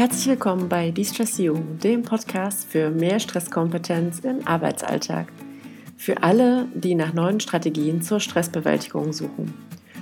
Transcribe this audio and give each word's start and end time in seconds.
Herzlich 0.00 0.28
willkommen 0.28 0.70
bei 0.70 0.90
De-Stress 0.90 1.36
You, 1.36 1.58
dem 1.84 2.00
Podcast 2.00 2.64
für 2.66 2.88
mehr 2.88 3.20
Stresskompetenz 3.20 4.20
im 4.20 4.48
Arbeitsalltag. 4.48 5.30
Für 5.98 6.22
alle, 6.22 6.68
die 6.72 6.94
nach 6.94 7.12
neuen 7.12 7.38
Strategien 7.38 8.00
zur 8.00 8.18
Stressbewältigung 8.18 9.12
suchen. 9.12 9.52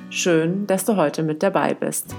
Schön, 0.08 0.68
dass 0.68 0.84
du 0.84 0.94
heute 0.94 1.24
mit 1.24 1.42
dabei 1.42 1.74
bist. 1.74 2.14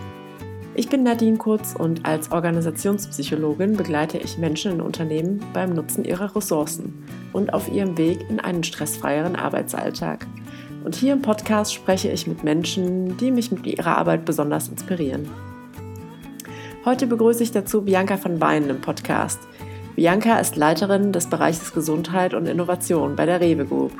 Ich 0.76 0.90
bin 0.90 1.04
Nadine 1.04 1.38
Kurz 1.38 1.74
und 1.74 2.06
als 2.06 2.34
Organisationspsychologin 2.34 3.78
begleite 3.78 4.18
ich 4.18 4.38
Menschen 4.38 4.74
in 4.74 4.82
Unternehmen 4.82 5.42
beim 5.54 5.70
Nutzen 5.70 6.04
ihrer 6.04 6.36
Ressourcen 6.36 7.06
und 7.32 7.54
auf 7.54 7.72
ihrem 7.72 7.98
Weg 7.98 8.30
in 8.30 8.42
einen 8.42 8.66
stressfreieren 8.66 9.38
Arbeitsalltag. 9.38 10.28
Und 10.84 10.96
hier 10.96 11.14
im 11.14 11.22
Podcast 11.22 11.74
spreche 11.74 12.12
ich 12.12 12.28
mit 12.28 12.44
Menschen, 12.44 13.16
die 13.16 13.32
mich 13.32 13.54
mit 13.54 13.66
ihrer 13.66 13.98
Arbeit 13.98 14.26
besonders 14.26 14.68
inspirieren. 14.68 15.30
Heute 16.86 17.08
begrüße 17.08 17.44
ich 17.44 17.52
dazu 17.52 17.82
Bianca 17.82 18.16
von 18.16 18.40
Weinen 18.40 18.70
im 18.70 18.80
Podcast. 18.80 19.42
Bianca 19.98 20.40
ist 20.40 20.56
Leiterin 20.56 21.12
des 21.12 21.28
Bereiches 21.28 21.74
Gesundheit 21.74 22.34
und 22.34 22.46
Innovation 22.46 23.18
bei 23.18 23.26
der 23.26 23.42
Rewe 23.42 23.66
Group. 23.66 23.92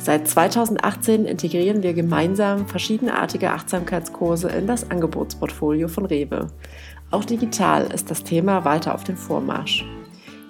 Seit 0.00 0.26
2018 0.26 1.24
integrieren 1.24 1.84
wir 1.84 1.94
gemeinsam 1.94 2.66
verschiedenartige 2.66 3.52
Achtsamkeitskurse 3.52 4.48
in 4.48 4.66
das 4.66 4.90
Angebotsportfolio 4.90 5.86
von 5.86 6.04
Rewe. 6.04 6.48
Auch 7.12 7.24
digital 7.24 7.92
ist 7.92 8.10
das 8.10 8.24
Thema 8.24 8.64
weiter 8.64 8.96
auf 8.96 9.04
dem 9.04 9.16
Vormarsch. 9.16 9.84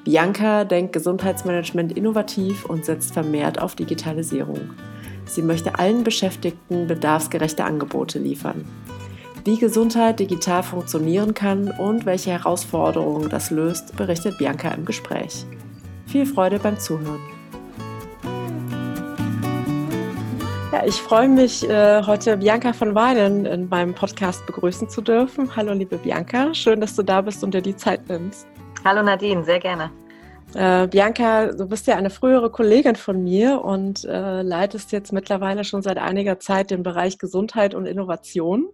Bianca 0.05 0.64
denkt 0.64 0.95
Gesundheitsmanagement 0.95 1.92
innovativ 1.92 2.64
und 2.64 2.86
setzt 2.86 3.12
vermehrt 3.12 3.61
auf 3.61 3.74
Digitalisierung. 3.74 4.61
Sie 5.27 5.42
möchte 5.42 5.78
allen 5.78 6.05
Beschäftigten 6.05 6.86
bedarfsgerechte 6.86 7.64
Angebote 7.64 8.19
liefern. 8.19 8.64
Wie 9.45 9.57
Gesundheit 9.57 10.21
digital 10.21 10.62
funktionieren 10.62 11.33
kann 11.33 11.70
und 11.70 12.05
welche 12.05 12.31
Herausforderungen 12.31 13.31
das 13.31 13.51
löst, 13.51 13.97
berichtet 13.97 14.37
Bianca 14.37 14.70
im 14.73 14.84
Gespräch. 14.84 15.47
Viel 16.06 16.27
Freude 16.27 16.59
beim 16.59 16.78
Zuhören. 16.78 17.20
Ja, 20.73 20.84
ich 20.84 20.97
freue 20.97 21.29
mich, 21.29 21.67
äh, 21.67 22.03
heute 22.03 22.37
Bianca 22.37 22.75
von 22.75 22.95
Weinen 22.95 23.47
in 23.47 23.69
meinem 23.70 23.95
Podcast 23.95 24.45
begrüßen 24.45 24.91
zu 24.91 25.01
dürfen. 25.01 25.57
Hallo, 25.57 25.73
liebe 25.73 25.97
Bianca, 25.97 26.53
schön, 26.53 26.83
dass 26.83 26.95
du 26.95 27.03
da 27.03 27.23
bist 27.23 27.42
und 27.42 27.55
dir 27.55 27.62
die 27.62 27.77
Zeit 27.77 28.07
nimmst. 28.11 28.47
Hallo 28.84 29.03
Nadine, 29.03 29.42
sehr 29.42 29.59
gerne. 29.59 29.91
Äh, 30.55 30.89
Bianca, 30.89 31.53
du 31.53 31.67
bist 31.67 31.86
ja 31.86 31.97
eine 31.97 32.11
frühere 32.11 32.51
Kollegin 32.51 32.97
von 32.97 33.23
mir 33.23 33.62
und 33.62 34.05
äh, 34.05 34.42
leitest 34.42 34.91
jetzt 34.91 35.12
mittlerweile 35.12 35.64
schon 35.64 35.81
seit 35.81 35.97
einiger 35.97 36.41
Zeit 36.41 36.70
den 36.70 36.83
Bereich 36.83 37.19
Gesundheit 37.19 37.75
und 37.75 37.86
Innovation 37.86 38.69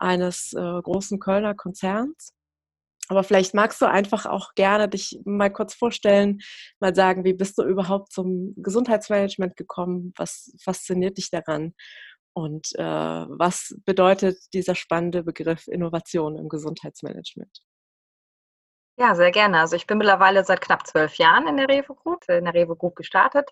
eines 0.00 0.52
äh, 0.52 0.82
großen 0.82 1.18
Kölner 1.18 1.54
Konzerns. 1.54 2.34
Aber 3.08 3.24
vielleicht 3.24 3.54
magst 3.54 3.80
du 3.80 3.86
einfach 3.86 4.26
auch 4.26 4.54
gerne 4.54 4.88
dich 4.88 5.20
mal 5.24 5.52
kurz 5.52 5.74
vorstellen, 5.74 6.38
mal 6.78 6.94
sagen, 6.94 7.24
wie 7.24 7.32
bist 7.32 7.58
du 7.58 7.64
überhaupt 7.64 8.12
zum 8.12 8.54
Gesundheitsmanagement 8.56 9.56
gekommen? 9.56 10.12
Was 10.16 10.52
fasziniert 10.62 11.18
dich 11.18 11.30
daran? 11.30 11.74
Und 12.32 12.68
äh, 12.76 12.82
was 12.84 13.74
bedeutet 13.84 14.38
dieser 14.54 14.76
spannende 14.76 15.24
Begriff 15.24 15.66
Innovation 15.66 16.38
im 16.38 16.48
Gesundheitsmanagement? 16.48 17.62
Ja, 18.96 19.16
sehr 19.16 19.32
gerne. 19.32 19.58
Also 19.58 19.74
ich 19.74 19.88
bin 19.88 19.98
mittlerweile 19.98 20.44
seit 20.44 20.60
knapp 20.60 20.86
zwölf 20.86 21.14
Jahren 21.16 21.48
in 21.48 21.56
der 21.56 21.68
Rewe 21.68 21.94
Group, 21.96 22.28
in 22.28 22.44
der 22.44 22.54
Rewe 22.54 22.76
Group 22.76 22.94
gestartet 22.94 23.50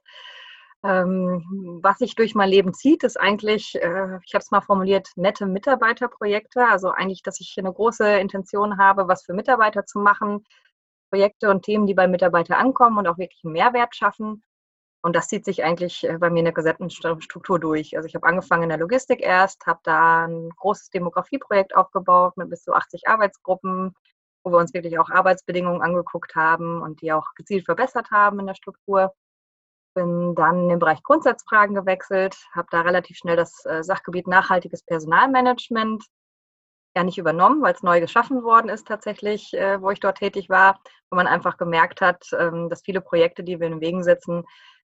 ähm, 0.85 1.81
was 1.83 1.99
sich 1.99 2.15
durch 2.15 2.35
mein 2.35 2.51
Leben 2.51 2.73
zieht, 2.73 3.03
ist 3.03 3.19
eigentlich, 3.19 3.75
äh, 3.77 4.19
ich 4.25 4.35
habe 4.35 4.43
es 4.43 4.51
mal 4.51 4.61
formuliert, 4.61 5.11
nette 5.17 5.47
Mitarbeiterprojekte. 5.47 6.67
Also 6.67 6.91
eigentlich, 6.91 7.23
dass 7.23 7.41
ich 7.41 7.55
eine 7.59 7.73
große 7.73 8.19
Intention 8.19 8.79
habe, 8.79 9.09
was 9.09 9.25
für 9.25 9.35
Mitarbeiter 9.35 9.87
zu 9.87 9.99
machen, 9.99 10.45
Projekte 11.11 11.51
und 11.51 11.65
Themen, 11.65 11.87
die 11.87 11.95
bei 11.95 12.07
Mitarbeitern 12.07 12.59
ankommen 12.59 12.99
und 12.99 13.09
auch 13.09 13.19
wirklich 13.19 13.41
einen 13.45 13.55
Mehrwert 13.55 13.97
schaffen. 13.97 14.45
Und 15.03 15.17
das 15.17 15.29
zieht 15.29 15.45
sich 15.45 15.65
eigentlich 15.65 16.05
äh, 16.05 16.19
bei 16.19 16.31
mir 16.31 16.41
in 16.41 16.45
der 16.45 16.55
gesamten 16.55 16.91
Struktur 16.91 17.59
durch. 17.59 17.97
Also 17.97 18.07
ich 18.07 18.15
habe 18.15 18.27
angefangen 18.27 18.65
in 18.65 18.69
der 18.69 18.79
Logistik 18.79 19.21
erst, 19.23 19.67
habe 19.67 19.81
da 19.85 20.27
ein 20.27 20.51
großes 20.51 20.91
Demografieprojekt 20.91 21.75
aufgebaut 21.77 22.37
mit 22.37 22.51
bis 22.51 22.63
zu 22.63 22.73
80 22.73 23.09
Arbeitsgruppen, 23.09 23.95
wo 24.45 24.53
wir 24.53 24.59
uns 24.59 24.75
wirklich 24.75 24.99
auch 24.99 25.11
Arbeitsbedingungen 25.11 25.83
angeguckt 25.83 26.37
haben 26.37 26.83
und 26.83 27.01
die 27.03 27.13
auch 27.13 27.35
gezielt 27.37 27.65
verbessert 27.65 28.11
haben 28.13 28.41
in 28.41 28.47
der 28.47 28.55
Struktur 28.55 29.13
bin 29.99 30.35
dann 30.35 30.63
in 30.63 30.69
den 30.69 30.79
Bereich 30.79 31.03
Grundsatzfragen 31.03 31.75
gewechselt, 31.75 32.37
habe 32.55 32.69
da 32.71 32.83
relativ 32.83 33.17
schnell 33.17 33.37
das 33.37 33.65
äh, 33.65 33.83
Sachgebiet 33.83 34.29
nachhaltiges 34.29 34.85
Personalmanagement 34.85 36.05
ja 36.97 37.05
nicht 37.05 37.19
übernommen, 37.19 37.63
weil 37.63 37.75
es 37.75 37.83
neu 37.83 38.01
geschaffen 38.01 38.43
worden 38.43 38.69
ist 38.69 38.87
tatsächlich, 38.87 39.53
äh, 39.55 39.81
wo 39.81 39.91
ich 39.91 40.01
dort 40.01 40.19
tätig 40.19 40.49
war, 40.49 40.81
wo 41.11 41.17
man 41.17 41.27
einfach 41.27 41.57
gemerkt 41.57 42.01
hat, 42.01 42.25
ähm, 42.39 42.69
dass 42.69 42.83
viele 42.83 43.01
Projekte, 43.01 43.43
die 43.43 43.59
wir 43.59 43.67
in 43.67 43.75
den 43.75 43.81
Wegen 43.81 44.05
setzen, 44.05 44.45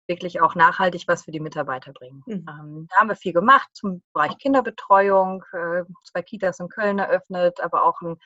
wirklich 0.07 0.41
auch 0.41 0.55
nachhaltig 0.55 1.05
was 1.07 1.25
für 1.25 1.31
die 1.31 1.41
Mitarbeiter 1.41 1.93
bringen. 1.93 2.23
Mhm. 2.27 2.47
Ähm, 2.49 2.89
da 2.91 2.97
haben 2.97 3.09
wir 3.09 3.17
viel 3.17 3.33
gemacht 3.33 3.69
zum 3.73 4.03
Bereich 4.13 4.39
Kinderbetreuung, 4.39 5.45
äh, 5.53 5.83
zwei 6.05 6.23
Kitas 6.23 6.61
in 6.61 6.69
Köln 6.69 6.99
eröffnet, 6.99 7.61
aber 7.61 7.85
auch 7.85 8.01
ein 8.01 8.17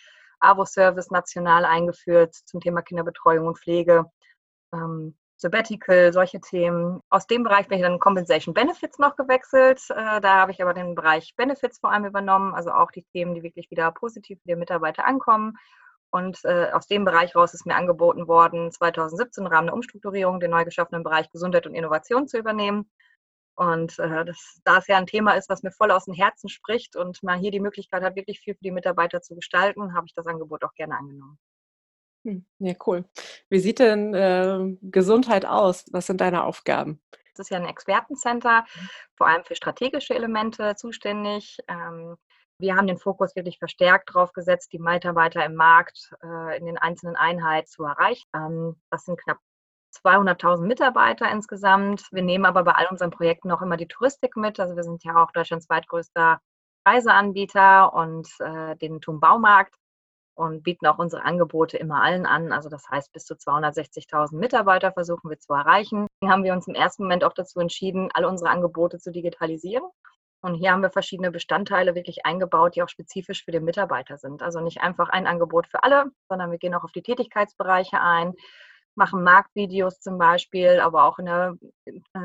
AWO-Service 0.41 1.11
national 1.11 1.65
eingeführt 1.65 2.35
zum 2.35 2.61
Thema 2.61 2.83
Kinderbetreuung 2.83 3.47
und 3.47 3.59
Pflege. 3.59 4.05
Sabbatical, 5.37 6.13
solche 6.13 6.41
Themen. 6.41 7.01
Aus 7.11 7.27
dem 7.27 7.43
Bereich 7.43 7.69
bin 7.69 7.79
ich 7.79 7.85
dann 7.85 7.99
Compensation 7.99 8.55
Benefits 8.55 8.99
noch 8.99 9.17
gewechselt. 9.17 9.81
Äh, 9.91 10.21
da 10.21 10.37
habe 10.37 10.53
ich 10.53 10.63
aber 10.63 10.75
den 10.75 10.95
Bereich 10.95 11.35
Benefits 11.37 11.79
vor 11.81 11.91
allem 11.93 12.05
übernommen, 12.05 12.55
also 12.55 12.71
auch 12.71 12.91
die 12.91 13.03
Themen, 13.03 13.35
die 13.35 13.43
wirklich 13.43 13.71
wieder 13.71 13.91
positiv 13.93 14.39
für 14.41 14.49
die 14.49 14.57
Mitarbeiter 14.57 15.05
ankommen. 15.07 15.59
Und 16.11 16.45
äh, 16.45 16.71
aus 16.73 16.87
dem 16.87 17.05
Bereich 17.05 17.35
raus 17.35 17.55
ist 17.55 17.67
mir 17.67 17.75
angeboten 17.75 18.29
worden, 18.29 18.71
2017 18.71 19.45
im 19.45 19.51
Rahmen 19.51 19.67
der 19.67 19.75
Umstrukturierung 19.75 20.39
den 20.39 20.53
neu 20.53 20.65
geschaffenen 20.65 21.03
Bereich 21.03 21.29
Gesundheit 21.31 21.67
und 21.67 21.75
Innovation 21.75 22.29
zu 22.29 22.39
übernehmen. 22.39 22.89
Und 23.57 23.99
äh, 23.99 24.25
das, 24.25 24.61
da 24.65 24.79
es 24.79 24.87
ja 24.87 24.97
ein 24.97 25.07
Thema 25.07 25.33
ist, 25.33 25.49
was 25.49 25.63
mir 25.63 25.73
voll 25.73 25.91
aus 25.91 26.05
dem 26.05 26.15
Herzen 26.15 26.49
spricht 26.49 26.97
und 26.97 27.23
man 27.25 27.41
hier 27.41 27.51
die 27.51 27.61
Möglichkeit 27.61 28.03
hat, 28.03 28.17
wirklich 28.17 28.41
viel 28.41 28.55
für 28.55 28.63
die 28.63 28.71
Mitarbeiter 28.71 29.23
zu 29.23 29.35
gestalten, 29.35 29.95
habe 29.95 30.07
ich 30.07 30.15
das 30.15 30.27
Angebot 30.27 30.65
auch 30.65 30.75
gerne 30.75 30.97
angenommen. 30.97 31.39
Hm, 32.25 32.45
ja, 32.59 32.75
cool. 32.87 33.05
Wie 33.51 33.61
sieht 33.61 33.79
denn 33.79 34.15
äh, 34.15 34.77
Gesundheit 34.83 35.45
aus? 35.45 35.85
Was 35.93 36.07
sind 36.07 36.21
deine 36.21 36.45
Aufgaben? 36.45 37.01
Das 37.35 37.47
ist 37.47 37.51
ja 37.51 37.59
ein 37.59 37.69
Expertencenter, 37.69 38.63
mhm. 38.63 38.89
vor 39.17 39.27
allem 39.27 39.45
für 39.45 39.55
strategische 39.55 40.15
Elemente 40.15 40.75
zuständig. 40.77 41.59
Ähm, 41.69 42.17
wir 42.59 42.77
haben 42.77 42.87
den 42.87 42.99
Fokus 42.99 43.35
wirklich 43.35 43.59
verstärkt 43.59 44.11
darauf 44.11 44.33
gesetzt, 44.33 44.73
die 44.73 44.79
Mitarbeiter 44.79 45.45
im 45.45 45.55
Markt 45.55 46.11
äh, 46.23 46.57
in 46.59 46.67
den 46.67 46.79
einzelnen 46.79 47.17
Einheiten 47.17 47.67
zu 47.67 47.85
erreichen. 47.85 48.29
Ähm, 48.35 48.77
das 48.91 49.05
sind 49.05 49.21
knapp 49.21 49.39
200.000 50.03 50.63
Mitarbeiter 50.63 51.31
insgesamt. 51.31 52.07
Wir 52.11 52.23
nehmen 52.23 52.47
aber 52.47 52.65
bei 52.65 52.73
all 52.73 52.87
unseren 52.87 53.11
Projekten 53.11 53.51
auch 53.51 53.63
immer 53.63 53.77
die 53.77 53.89
Touristik 53.89 54.37
mit. 54.37 54.59
Also 54.61 54.77
wir 54.77 54.83
sind 54.83 55.05
ja 55.05 55.23
auch 55.23 55.31
Deutschlands 55.33 55.67
zweitgrößter 55.67 56.41
Reiseanbieter 56.87 57.93
und 57.93 58.29
äh, 58.41 58.77
den 58.77 59.01
TUM 59.01 59.21
Baumarkt 59.21 59.75
und 60.35 60.63
bieten 60.63 60.87
auch 60.87 60.99
unsere 60.99 61.25
Angebote 61.25 61.77
immer 61.77 62.03
allen 62.03 62.27
an. 62.27 62.53
Also 62.53 62.69
das 62.69 62.89
heißt, 62.91 63.13
bis 63.13 63.25
zu 63.25 63.35
260.000 63.35 64.37
Mitarbeiter 64.37 64.93
versuchen 64.93 65.31
wir 65.31 65.39
zu 65.39 65.53
erreichen. 65.53 66.07
Hier 66.21 66.31
haben 66.31 66.45
wir 66.45 66.53
uns 66.53 66.67
im 66.67 66.75
ersten 66.75 67.05
Moment 67.05 67.25
auch 67.25 67.33
dazu 67.33 67.61
entschieden, 67.61 68.11
alle 68.15 68.29
unsere 68.29 68.51
Angebote 68.51 68.99
zu 68.99 69.13
digitalisieren. 69.13 69.85
Und 70.43 70.57
hier 70.57 70.73
haben 70.73 70.83
wir 70.83 70.91
verschiedene 70.91 71.31
Bestandteile 71.31 71.95
wirklich 71.95 72.27
eingebaut, 72.27 72.77
die 72.77 72.83
auch 72.83 72.89
spezifisch 72.89 73.45
für 73.45 73.53
den 73.53 73.65
Mitarbeiter 73.65 74.19
sind. 74.19 74.43
Also 74.43 74.61
nicht 74.61 74.83
einfach 74.83 75.09
ein 75.09 75.27
Angebot 75.27 75.67
für 75.67 75.83
alle, 75.83 76.11
sondern 76.29 76.51
wir 76.51 76.59
gehen 76.59 76.75
auch 76.75 76.85
auf 76.85 76.93
die 76.93 77.03
Tätigkeitsbereiche 77.03 78.01
ein, 78.01 78.35
machen 78.95 79.23
Marktvideos 79.23 80.01
zum 80.01 80.19
Beispiel, 80.19 80.81
aber 80.81 81.05
auch 81.05 81.19
in 81.19 81.27
der 81.27 81.57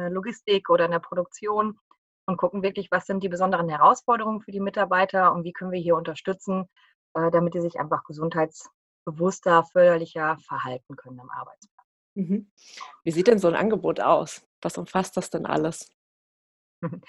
Logistik 0.10 0.70
oder 0.70 0.86
in 0.86 0.92
der 0.92 1.00
Produktion 1.00 1.80
und 2.26 2.38
gucken 2.38 2.62
wirklich, 2.62 2.92
was 2.92 3.06
sind 3.06 3.24
die 3.24 3.30
besonderen 3.30 3.70
Herausforderungen 3.70 4.42
für 4.42 4.52
die 4.52 4.60
Mitarbeiter 4.60 5.34
und 5.34 5.44
wie 5.46 5.54
können 5.54 5.72
wir 5.72 5.80
hier 5.80 5.96
unterstützen, 5.96 6.68
damit 7.14 7.54
die 7.54 7.62
sich 7.62 7.80
einfach 7.80 8.04
gesundheitsbewusster, 8.04 9.64
förderlicher 9.64 10.38
verhalten 10.40 10.96
können 10.96 11.20
am 11.20 11.30
Arbeitsplatz. 11.30 11.88
Mhm. 12.16 12.52
Wie 13.04 13.12
sieht 13.12 13.28
denn 13.28 13.40
so 13.40 13.48
ein 13.48 13.56
Angebot 13.56 14.00
aus? 14.00 14.46
Was 14.62 14.78
umfasst 14.78 15.18
das 15.18 15.30
denn 15.30 15.46
alles? 15.46 15.92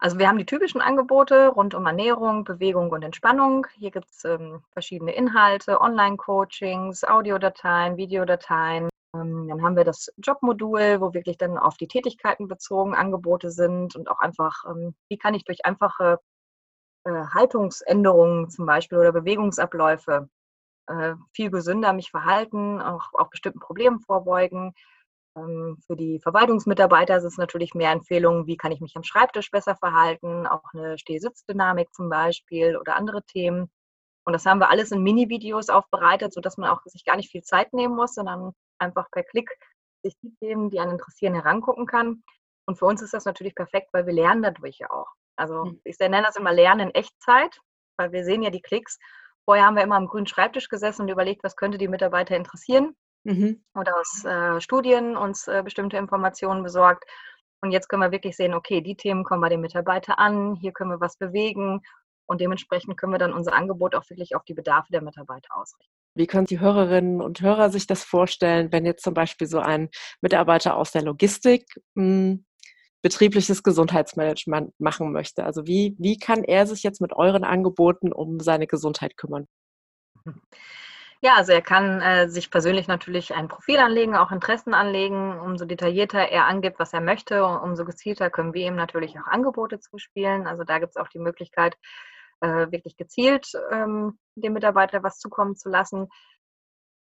Also 0.00 0.18
wir 0.18 0.28
haben 0.28 0.36
die 0.36 0.44
typischen 0.44 0.82
Angebote 0.82 1.48
rund 1.48 1.74
um 1.74 1.86
Ernährung, 1.86 2.44
Bewegung 2.44 2.90
und 2.90 3.02
Entspannung. 3.02 3.66
Hier 3.74 3.90
gibt 3.90 4.10
es 4.10 4.24
ähm, 4.24 4.62
verschiedene 4.72 5.14
Inhalte, 5.14 5.80
Online-Coachings, 5.80 7.04
Audiodateien, 7.04 7.96
Videodateien. 7.96 8.90
Ähm, 9.14 9.48
dann 9.48 9.62
haben 9.62 9.76
wir 9.76 9.84
das 9.84 10.12
Jobmodul, 10.18 11.00
wo 11.00 11.14
wirklich 11.14 11.38
dann 11.38 11.56
auf 11.56 11.76
die 11.76 11.88
Tätigkeiten 11.88 12.48
bezogen 12.48 12.94
Angebote 12.94 13.50
sind 13.50 13.96
und 13.96 14.10
auch 14.10 14.20
einfach, 14.20 14.64
ähm, 14.68 14.94
wie 15.08 15.16
kann 15.16 15.34
ich 15.34 15.44
durch 15.44 15.64
einfache 15.64 16.18
äh, 17.04 17.26
Haltungsänderungen 17.34 18.50
zum 18.50 18.66
Beispiel 18.66 18.98
oder 18.98 19.12
Bewegungsabläufe 19.12 20.28
äh, 20.86 21.14
viel 21.32 21.50
gesünder 21.50 21.92
mich 21.92 22.10
verhalten, 22.10 22.80
auch, 22.80 23.12
auch 23.14 23.30
bestimmten 23.30 23.60
Problemen 23.60 24.00
vorbeugen. 24.00 24.74
Ähm, 25.36 25.78
für 25.86 25.96
die 25.96 26.20
Verwaltungsmitarbeiter 26.20 27.16
ist 27.16 27.24
es 27.24 27.38
natürlich 27.38 27.74
mehr 27.74 27.90
Empfehlungen, 27.90 28.46
wie 28.46 28.56
kann 28.56 28.72
ich 28.72 28.80
mich 28.80 28.96
am 28.96 29.04
Schreibtisch 29.04 29.50
besser 29.50 29.76
verhalten, 29.76 30.46
auch 30.46 30.62
eine 30.72 30.98
Steh-Sitz-Dynamik 30.98 31.92
zum 31.94 32.08
Beispiel 32.08 32.76
oder 32.76 32.96
andere 32.96 33.22
Themen. 33.24 33.70
Und 34.26 34.32
das 34.32 34.46
haben 34.46 34.60
wir 34.60 34.70
alles 34.70 34.90
in 34.90 35.02
Mini-Videos 35.02 35.68
aufbereitet, 35.68 36.32
sodass 36.32 36.56
man 36.56 36.70
auch 36.70 36.82
sich 36.84 37.04
gar 37.04 37.16
nicht 37.16 37.30
viel 37.30 37.42
Zeit 37.42 37.72
nehmen 37.72 37.94
muss, 37.94 38.14
sondern 38.14 38.52
einfach 38.78 39.10
per 39.10 39.22
Klick 39.24 39.50
sich 40.02 40.14
die 40.22 40.34
Themen, 40.40 40.70
die 40.70 40.80
einen 40.80 40.92
interessieren, 40.92 41.34
herangucken 41.34 41.86
kann. 41.86 42.22
Und 42.66 42.78
für 42.78 42.86
uns 42.86 43.02
ist 43.02 43.12
das 43.12 43.26
natürlich 43.26 43.54
perfekt, 43.54 43.88
weil 43.92 44.06
wir 44.06 44.14
lernen 44.14 44.42
dadurch 44.42 44.78
ja 44.78 44.90
auch. 44.90 45.12
Also 45.36 45.64
hm. 45.64 45.80
ich 45.84 45.98
nenne 45.98 46.22
das 46.22 46.36
immer 46.36 46.52
Lernen 46.52 46.88
in 46.88 46.94
Echtzeit, 46.94 47.58
weil 47.96 48.12
wir 48.12 48.24
sehen 48.24 48.42
ja 48.42 48.50
die 48.50 48.62
Klicks. 48.62 48.98
Vorher 49.44 49.66
haben 49.66 49.76
wir 49.76 49.82
immer 49.82 49.96
am 49.96 50.06
grünen 50.06 50.26
Schreibtisch 50.26 50.68
gesessen 50.68 51.02
und 51.02 51.08
überlegt, 51.08 51.44
was 51.44 51.56
könnte 51.56 51.78
die 51.78 51.88
Mitarbeiter 51.88 52.36
interessieren. 52.36 52.96
Mhm. 53.24 53.64
Oder 53.74 53.98
aus 53.98 54.24
äh, 54.24 54.60
Studien 54.60 55.16
uns 55.16 55.48
äh, 55.48 55.62
bestimmte 55.62 55.96
Informationen 55.96 56.62
besorgt. 56.62 57.04
Und 57.60 57.72
jetzt 57.72 57.88
können 57.88 58.02
wir 58.02 58.12
wirklich 58.12 58.36
sehen, 58.36 58.54
okay, 58.54 58.80
die 58.82 58.96
Themen 58.96 59.24
kommen 59.24 59.40
bei 59.40 59.48
den 59.48 59.60
Mitarbeitern 59.60 60.16
an, 60.16 60.54
hier 60.56 60.72
können 60.72 60.90
wir 60.90 61.00
was 61.00 61.16
bewegen 61.16 61.80
und 62.26 62.40
dementsprechend 62.40 62.98
können 62.98 63.12
wir 63.12 63.18
dann 63.18 63.32
unser 63.32 63.54
Angebot 63.54 63.94
auch 63.94 64.08
wirklich 64.10 64.34
auf 64.34 64.44
die 64.44 64.54
Bedarfe 64.54 64.92
der 64.92 65.02
Mitarbeiter 65.02 65.56
ausrichten. 65.56 65.92
Wie 66.14 66.26
können 66.26 66.46
die 66.46 66.60
Hörerinnen 66.60 67.20
und 67.20 67.40
Hörer 67.40 67.70
sich 67.70 67.86
das 67.86 68.04
vorstellen, 68.04 68.70
wenn 68.70 68.86
jetzt 68.86 69.02
zum 69.02 69.14
Beispiel 69.14 69.46
so 69.46 69.58
ein 69.58 69.88
Mitarbeiter 70.20 70.76
aus 70.76 70.92
der 70.92 71.02
Logistik 71.02 71.64
mh, 71.94 72.04
hm, 72.04 72.46
betriebliches 73.04 73.62
Gesundheitsmanagement 73.62 74.72
machen 74.80 75.12
möchte? 75.12 75.44
Also 75.44 75.66
wie, 75.66 75.94
wie 75.98 76.16
kann 76.16 76.42
er 76.42 76.66
sich 76.66 76.82
jetzt 76.82 77.02
mit 77.02 77.12
euren 77.12 77.44
Angeboten 77.44 78.14
um 78.14 78.40
seine 78.40 78.66
Gesundheit 78.66 79.18
kümmern? 79.18 79.46
Ja, 81.20 81.34
also 81.36 81.52
er 81.52 81.60
kann 81.60 82.00
äh, 82.00 82.30
sich 82.30 82.50
persönlich 82.50 82.88
natürlich 82.88 83.34
ein 83.34 83.48
Profil 83.48 83.76
anlegen, 83.76 84.16
auch 84.16 84.32
Interessen 84.32 84.72
anlegen. 84.72 85.38
Umso 85.38 85.66
detaillierter 85.66 86.20
er 86.30 86.46
angibt, 86.46 86.78
was 86.78 86.94
er 86.94 87.02
möchte, 87.02 87.44
umso 87.44 87.84
gezielter 87.84 88.30
können 88.30 88.54
wir 88.54 88.66
ihm 88.66 88.74
natürlich 88.74 89.18
auch 89.18 89.26
Angebote 89.26 89.80
zuspielen. 89.80 90.46
Also 90.46 90.64
da 90.64 90.78
gibt 90.78 90.90
es 90.90 90.96
auch 90.96 91.08
die 91.08 91.18
Möglichkeit, 91.18 91.76
äh, 92.40 92.70
wirklich 92.72 92.96
gezielt 92.96 93.52
ähm, 93.70 94.18
dem 94.34 94.54
Mitarbeiter 94.54 95.02
was 95.02 95.18
zukommen 95.18 95.56
zu 95.56 95.68
lassen. 95.68 96.08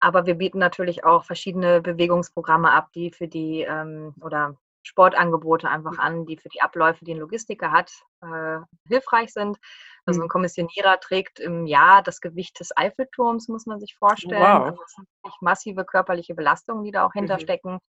Aber 0.01 0.27
wir 0.27 0.35
bieten 0.35 0.59
natürlich 0.59 1.05
auch 1.05 1.25
verschiedene 1.25 1.81
Bewegungsprogramme 1.81 2.73
ab, 2.73 2.89
die 2.93 3.13
für 3.13 3.29
die 3.29 3.61
ähm, 3.61 4.15
oder 4.21 4.57
Sportangebote 4.83 5.69
einfach 5.69 5.99
an, 5.99 6.27
die 6.27 6.37
für 6.37 6.49
die 6.49 6.61
Abläufe, 6.61 7.05
die 7.05 7.15
ein 7.15 7.21
Logistiker 7.21 7.71
hat, 7.71 7.93
äh, 8.21 8.59
hilfreich 8.89 9.33
sind. 9.33 9.59
Also 10.05 10.21
ein 10.21 10.25
mhm. 10.25 10.31
Kommissionierer 10.31 10.99
trägt 11.01 11.39
im 11.39 11.67
Jahr 11.67 12.03
das 12.03 12.21
Gewicht 12.21 12.59
des 12.59 12.77
Eiffelturms, 12.77 13.49
muss 13.49 13.67
man 13.67 13.81
sich 13.81 13.95
vorstellen. 13.95 14.43
Wow. 14.43 14.65
Also 14.65 14.83
das 14.83 14.93
sind 14.93 15.09
massive 15.41 15.85
körperliche 15.85 16.35
Belastungen, 16.35 16.85
die 16.85 16.91
da 16.91 17.07
auch 17.07 17.13
hinterstecken. 17.13 17.75
Mhm. 17.75 17.81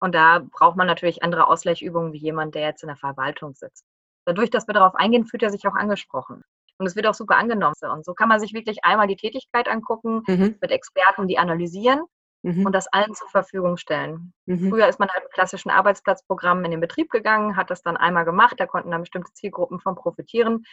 Und 0.00 0.14
da 0.14 0.40
braucht 0.52 0.76
man 0.76 0.86
natürlich 0.86 1.24
andere 1.24 1.48
Ausgleichsübungen 1.48 2.12
wie 2.12 2.18
jemand, 2.18 2.54
der 2.54 2.62
jetzt 2.62 2.82
in 2.82 2.88
der 2.88 2.96
Verwaltung 2.96 3.54
sitzt. 3.54 3.84
Dadurch, 4.24 4.50
dass 4.50 4.68
wir 4.68 4.74
darauf 4.74 4.94
eingehen, 4.94 5.26
fühlt 5.26 5.42
er 5.42 5.50
sich 5.50 5.66
auch 5.66 5.74
angesprochen. 5.74 6.42
Und 6.78 6.86
es 6.86 6.94
wird 6.94 7.08
auch 7.08 7.14
super 7.14 7.36
angenommen. 7.36 7.74
Und 7.82 8.04
so 8.04 8.14
kann 8.14 8.28
man 8.28 8.38
sich 8.38 8.52
wirklich 8.52 8.84
einmal 8.84 9.08
die 9.08 9.16
Tätigkeit 9.16 9.66
angucken 9.66 10.22
mhm. 10.28 10.56
mit 10.60 10.70
Experten, 10.70 11.26
die 11.26 11.38
analysieren 11.38 12.02
mhm. 12.42 12.66
und 12.66 12.72
das 12.72 12.86
allen 12.88 13.14
zur 13.14 13.28
Verfügung 13.28 13.76
stellen. 13.76 14.32
Mhm. 14.46 14.70
Früher 14.70 14.88
ist 14.88 14.98
man 14.98 15.08
halt 15.08 15.24
mit 15.24 15.32
klassischen 15.32 15.70
Arbeitsplatzprogrammen 15.70 16.64
in 16.64 16.70
den 16.72 16.80
Betrieb 16.80 17.10
gegangen, 17.10 17.56
hat 17.56 17.70
das 17.70 17.82
dann 17.82 17.96
einmal 17.96 18.24
gemacht, 18.24 18.56
da 18.58 18.66
konnten 18.66 18.90
dann 18.90 19.02
bestimmte 19.02 19.32
Zielgruppen 19.32 19.80
von 19.80 19.94
profitieren. 19.94 20.64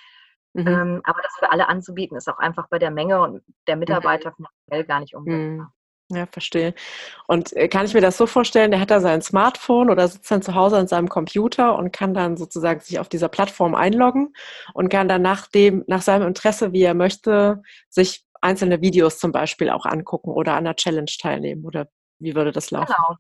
Mhm. 0.53 0.67
Ähm, 0.67 1.01
aber 1.03 1.21
das 1.21 1.33
für 1.37 1.51
alle 1.51 1.67
anzubieten, 1.67 2.17
ist 2.17 2.29
auch 2.29 2.37
einfach 2.37 2.67
bei 2.69 2.79
der 2.79 2.91
Menge 2.91 3.21
und 3.21 3.43
der 3.67 3.75
Mitarbeiter 3.75 4.33
finanziell 4.33 4.85
gar 4.85 5.01
nicht 5.01 5.15
umsetzbar. 5.15 5.67
Mhm. 5.67 5.71
Ja, 6.11 6.27
verstehe. 6.27 6.75
Und 7.27 7.51
äh, 7.53 7.67
kann 7.67 7.87
ich 7.87 7.95
mir 7.95 8.01
das 8.01 8.15
so 8.15 8.27
vorstellen, 8.27 8.69
der 8.69 8.79
hat 8.79 8.91
da 8.91 8.99
sein 8.99 9.23
Smartphone 9.23 9.89
oder 9.89 10.07
sitzt 10.07 10.29
dann 10.29 10.43
zu 10.43 10.53
Hause 10.53 10.77
an 10.77 10.87
seinem 10.87 11.09
Computer 11.09 11.75
und 11.75 11.91
kann 11.91 12.13
dann 12.13 12.37
sozusagen 12.37 12.79
sich 12.79 12.99
auf 12.99 13.09
dieser 13.09 13.27
Plattform 13.27 13.73
einloggen 13.73 14.33
und 14.75 14.89
kann 14.89 15.07
dann 15.07 15.23
nach 15.23 15.47
dem, 15.47 15.83
nach 15.87 16.03
seinem 16.03 16.27
Interesse, 16.27 16.73
wie 16.73 16.83
er 16.83 16.93
möchte, 16.93 17.63
sich 17.89 18.24
einzelne 18.45 18.81
Videos 18.81 19.19
zum 19.19 19.31
Beispiel 19.31 19.69
auch 19.69 19.85
angucken 19.85 20.29
oder 20.31 20.53
an 20.53 20.59
einer 20.59 20.75
Challenge 20.75 21.11
teilnehmen? 21.19 21.65
Oder 21.65 21.87
wie 22.19 22.35
würde 22.35 22.51
das 22.51 22.71
laufen? 22.71 22.93
Genau. 22.95 23.17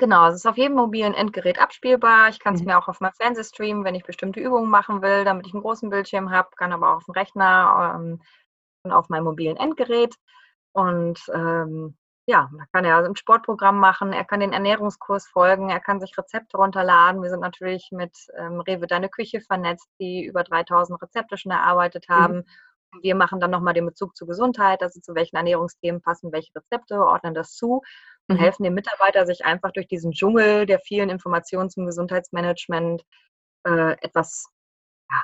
Genau, 0.00 0.28
es 0.28 0.36
ist 0.36 0.46
auf 0.46 0.56
jedem 0.56 0.76
mobilen 0.76 1.12
Endgerät 1.12 1.60
abspielbar. 1.60 2.30
Ich 2.30 2.40
kann 2.40 2.54
es 2.54 2.60
mhm. 2.60 2.68
mir 2.68 2.78
auch 2.78 2.88
auf 2.88 3.00
meinem 3.00 3.12
Fernseher 3.12 3.44
streamen, 3.44 3.84
wenn 3.84 3.94
ich 3.94 4.04
bestimmte 4.04 4.40
Übungen 4.40 4.70
machen 4.70 5.02
will, 5.02 5.24
damit 5.24 5.46
ich 5.46 5.52
einen 5.52 5.62
großen 5.62 5.90
Bildschirm 5.90 6.30
habe, 6.30 6.48
kann 6.56 6.72
aber 6.72 6.92
auch 6.92 6.96
auf 6.96 7.04
dem 7.04 7.12
Rechner 7.12 7.96
ähm, 7.96 8.22
und 8.82 8.92
auf 8.92 9.10
meinem 9.10 9.24
mobilen 9.24 9.58
Endgerät. 9.58 10.14
Und 10.72 11.20
ähm, 11.34 11.98
ja, 12.26 12.48
da 12.56 12.64
kann 12.72 12.86
er 12.86 13.04
ein 13.04 13.16
Sportprogramm 13.16 13.78
machen, 13.78 14.14
er 14.14 14.24
kann 14.24 14.40
den 14.40 14.54
Ernährungskurs 14.54 15.26
folgen, 15.26 15.68
er 15.68 15.80
kann 15.80 16.00
sich 16.00 16.16
Rezepte 16.16 16.56
runterladen. 16.56 17.22
Wir 17.22 17.28
sind 17.28 17.40
natürlich 17.40 17.90
mit 17.90 18.16
ähm, 18.38 18.60
Rewe 18.60 18.86
Deine 18.86 19.10
Küche 19.10 19.42
vernetzt, 19.42 19.90
die 20.00 20.24
über 20.24 20.44
3000 20.44 21.02
Rezepte 21.02 21.36
schon 21.36 21.52
erarbeitet 21.52 22.06
mhm. 22.08 22.14
haben. 22.14 22.36
Mhm. 22.36 22.44
Wir 23.00 23.14
machen 23.14 23.40
dann 23.40 23.50
nochmal 23.50 23.74
den 23.74 23.86
Bezug 23.86 24.16
zur 24.16 24.26
Gesundheit, 24.26 24.82
also 24.82 25.00
zu 25.00 25.14
welchen 25.14 25.36
Ernährungsthemen 25.36 26.00
passen 26.02 26.32
welche 26.32 26.54
Rezepte, 26.54 26.96
ordnen 26.96 27.34
das 27.34 27.54
zu 27.54 27.82
und 28.28 28.36
mhm. 28.36 28.40
helfen 28.40 28.64
dem 28.64 28.74
Mitarbeiter, 28.74 29.26
sich 29.26 29.44
einfach 29.44 29.72
durch 29.72 29.88
diesen 29.88 30.12
Dschungel 30.12 30.66
der 30.66 30.80
vielen 30.80 31.10
Informationen 31.10 31.70
zum 31.70 31.86
Gesundheitsmanagement 31.86 33.04
äh, 33.66 33.92
etwas 34.00 34.46
ja, 35.10 35.22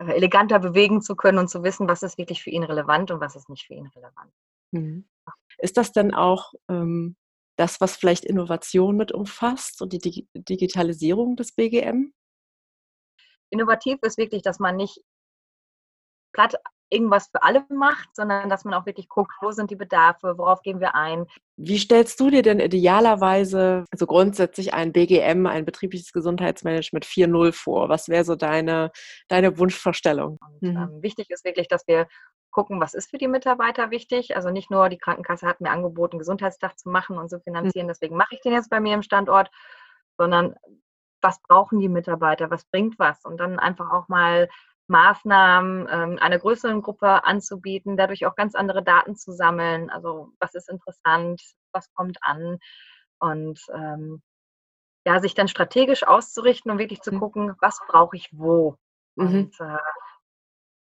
äh, 0.00 0.12
eleganter 0.14 0.58
bewegen 0.58 1.00
zu 1.02 1.16
können 1.16 1.38
und 1.38 1.48
zu 1.48 1.62
wissen, 1.62 1.88
was 1.88 2.02
ist 2.02 2.18
wirklich 2.18 2.42
für 2.42 2.50
ihn 2.50 2.64
relevant 2.64 3.10
und 3.10 3.20
was 3.20 3.36
ist 3.36 3.48
nicht 3.48 3.66
für 3.66 3.74
ihn 3.74 3.86
relevant. 3.86 4.32
Mhm. 4.72 5.08
Ist 5.58 5.76
das 5.76 5.92
denn 5.92 6.14
auch 6.14 6.52
ähm, 6.68 7.16
das, 7.56 7.80
was 7.80 7.96
vielleicht 7.96 8.24
Innovation 8.24 8.96
mit 8.96 9.12
umfasst 9.12 9.82
und 9.82 9.92
die 9.92 9.98
Dig 9.98 10.28
Digitalisierung 10.34 11.36
des 11.36 11.52
BGM? 11.52 12.12
Innovativ 13.50 13.98
ist 14.02 14.16
wirklich, 14.16 14.42
dass 14.42 14.58
man 14.58 14.76
nicht 14.76 15.02
platt 16.32 16.56
irgendwas 16.92 17.28
für 17.28 17.42
alle 17.42 17.64
macht, 17.70 18.14
sondern 18.14 18.50
dass 18.50 18.64
man 18.64 18.74
auch 18.74 18.84
wirklich 18.84 19.08
guckt, 19.08 19.32
wo 19.40 19.50
sind 19.50 19.70
die 19.70 19.76
Bedarfe, 19.76 20.36
worauf 20.36 20.60
gehen 20.60 20.78
wir 20.78 20.94
ein. 20.94 21.26
Wie 21.56 21.78
stellst 21.78 22.20
du 22.20 22.28
dir 22.30 22.42
denn 22.42 22.60
idealerweise 22.60 23.86
also 23.90 24.06
grundsätzlich 24.06 24.74
ein 24.74 24.92
BGM, 24.92 25.46
ein 25.46 25.64
betriebliches 25.64 26.12
Gesundheitsmanagement 26.12 27.06
4.0 27.06 27.52
vor? 27.52 27.88
Was 27.88 28.08
wäre 28.08 28.24
so 28.24 28.36
deine, 28.36 28.90
deine 29.28 29.58
Wunschvorstellung? 29.58 30.38
Und, 30.40 30.62
mhm. 30.62 30.76
ähm, 30.76 31.02
wichtig 31.02 31.30
ist 31.30 31.44
wirklich, 31.44 31.66
dass 31.66 31.86
wir 31.88 32.06
gucken, 32.50 32.80
was 32.80 32.92
ist 32.92 33.10
für 33.10 33.18
die 33.18 33.28
Mitarbeiter 33.28 33.90
wichtig. 33.90 34.36
Also 34.36 34.50
nicht 34.50 34.70
nur 34.70 34.90
die 34.90 34.98
Krankenkasse 34.98 35.46
hat 35.46 35.62
mir 35.62 35.70
angeboten, 35.70 36.18
Gesundheitstag 36.18 36.78
zu 36.78 36.90
machen 36.90 37.16
und 37.16 37.30
zu 37.30 37.40
finanzieren, 37.40 37.86
mhm. 37.86 37.90
deswegen 37.90 38.16
mache 38.16 38.34
ich 38.34 38.42
den 38.42 38.52
jetzt 38.52 38.68
bei 38.68 38.80
mir 38.80 38.94
im 38.94 39.02
Standort, 39.02 39.50
sondern 40.18 40.54
was 41.22 41.40
brauchen 41.40 41.80
die 41.80 41.88
Mitarbeiter, 41.88 42.50
was 42.50 42.64
bringt 42.64 42.98
was? 42.98 43.24
Und 43.24 43.38
dann 43.38 43.58
einfach 43.58 43.90
auch 43.90 44.08
mal 44.08 44.48
Maßnahmen 44.92 45.88
ähm, 45.90 46.18
einer 46.20 46.38
größeren 46.38 46.82
Gruppe 46.82 47.24
anzubieten, 47.24 47.96
dadurch 47.96 48.26
auch 48.26 48.36
ganz 48.36 48.54
andere 48.54 48.84
Daten 48.84 49.16
zu 49.16 49.32
sammeln. 49.32 49.90
Also 49.90 50.32
was 50.38 50.54
ist 50.54 50.68
interessant, 50.68 51.42
was 51.72 51.92
kommt 51.94 52.18
an 52.20 52.58
und 53.18 53.60
ähm, 53.74 54.22
ja, 55.04 55.18
sich 55.20 55.34
dann 55.34 55.48
strategisch 55.48 56.04
auszurichten 56.06 56.70
und 56.70 56.78
wirklich 56.78 57.00
zu 57.00 57.12
mhm. 57.12 57.18
gucken, 57.18 57.56
was 57.60 57.80
brauche 57.88 58.16
ich 58.16 58.28
wo. 58.32 58.76
Mhm. 59.16 59.26
Und 59.26 59.60
äh, 59.60 59.78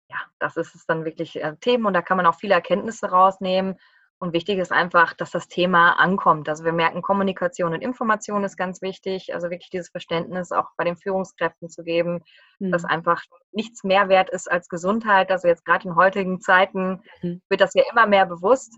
ja, 0.09 0.19
das 0.39 0.57
ist 0.57 0.75
es 0.75 0.85
dann 0.85 1.05
wirklich 1.05 1.41
äh, 1.41 1.55
Themen 1.61 1.85
und 1.85 1.93
da 1.93 2.01
kann 2.01 2.17
man 2.17 2.25
auch 2.25 2.35
viele 2.35 2.53
Erkenntnisse 2.53 3.09
rausnehmen 3.09 3.79
und 4.21 4.33
wichtig 4.33 4.59
ist 4.59 4.71
einfach, 4.71 5.15
dass 5.15 5.31
das 5.31 5.47
Thema 5.47 5.93
ankommt. 5.93 6.47
Also 6.47 6.63
wir 6.63 6.73
merken, 6.73 7.01
Kommunikation 7.01 7.73
und 7.73 7.81
Information 7.81 8.43
ist 8.43 8.55
ganz 8.55 8.83
wichtig. 8.83 9.33
Also 9.33 9.49
wirklich 9.49 9.71
dieses 9.71 9.89
Verständnis 9.89 10.51
auch 10.51 10.67
bei 10.77 10.83
den 10.83 10.95
Führungskräften 10.95 11.69
zu 11.69 11.83
geben, 11.83 12.23
mhm. 12.59 12.71
dass 12.71 12.85
einfach 12.85 13.23
nichts 13.51 13.83
mehr 13.83 14.09
wert 14.09 14.29
ist 14.29 14.49
als 14.49 14.69
Gesundheit. 14.69 15.31
Also 15.31 15.47
jetzt 15.47 15.65
gerade 15.65 15.87
in 15.87 15.95
heutigen 15.95 16.39
Zeiten 16.39 17.01
mhm. 17.23 17.41
wird 17.49 17.61
das 17.61 17.73
ja 17.73 17.81
immer 17.91 18.05
mehr 18.05 18.27
bewusst. 18.27 18.75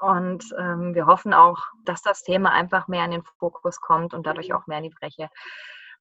Und 0.00 0.44
ähm, 0.58 0.96
wir 0.96 1.06
hoffen 1.06 1.32
auch, 1.32 1.62
dass 1.84 2.02
das 2.02 2.24
Thema 2.24 2.50
einfach 2.50 2.88
mehr 2.88 3.04
in 3.04 3.12
den 3.12 3.22
Fokus 3.38 3.80
kommt 3.80 4.14
und 4.14 4.26
dadurch 4.26 4.52
auch 4.52 4.66
mehr 4.66 4.78
in 4.78 4.84
die 4.84 4.96
Breche. 5.00 5.28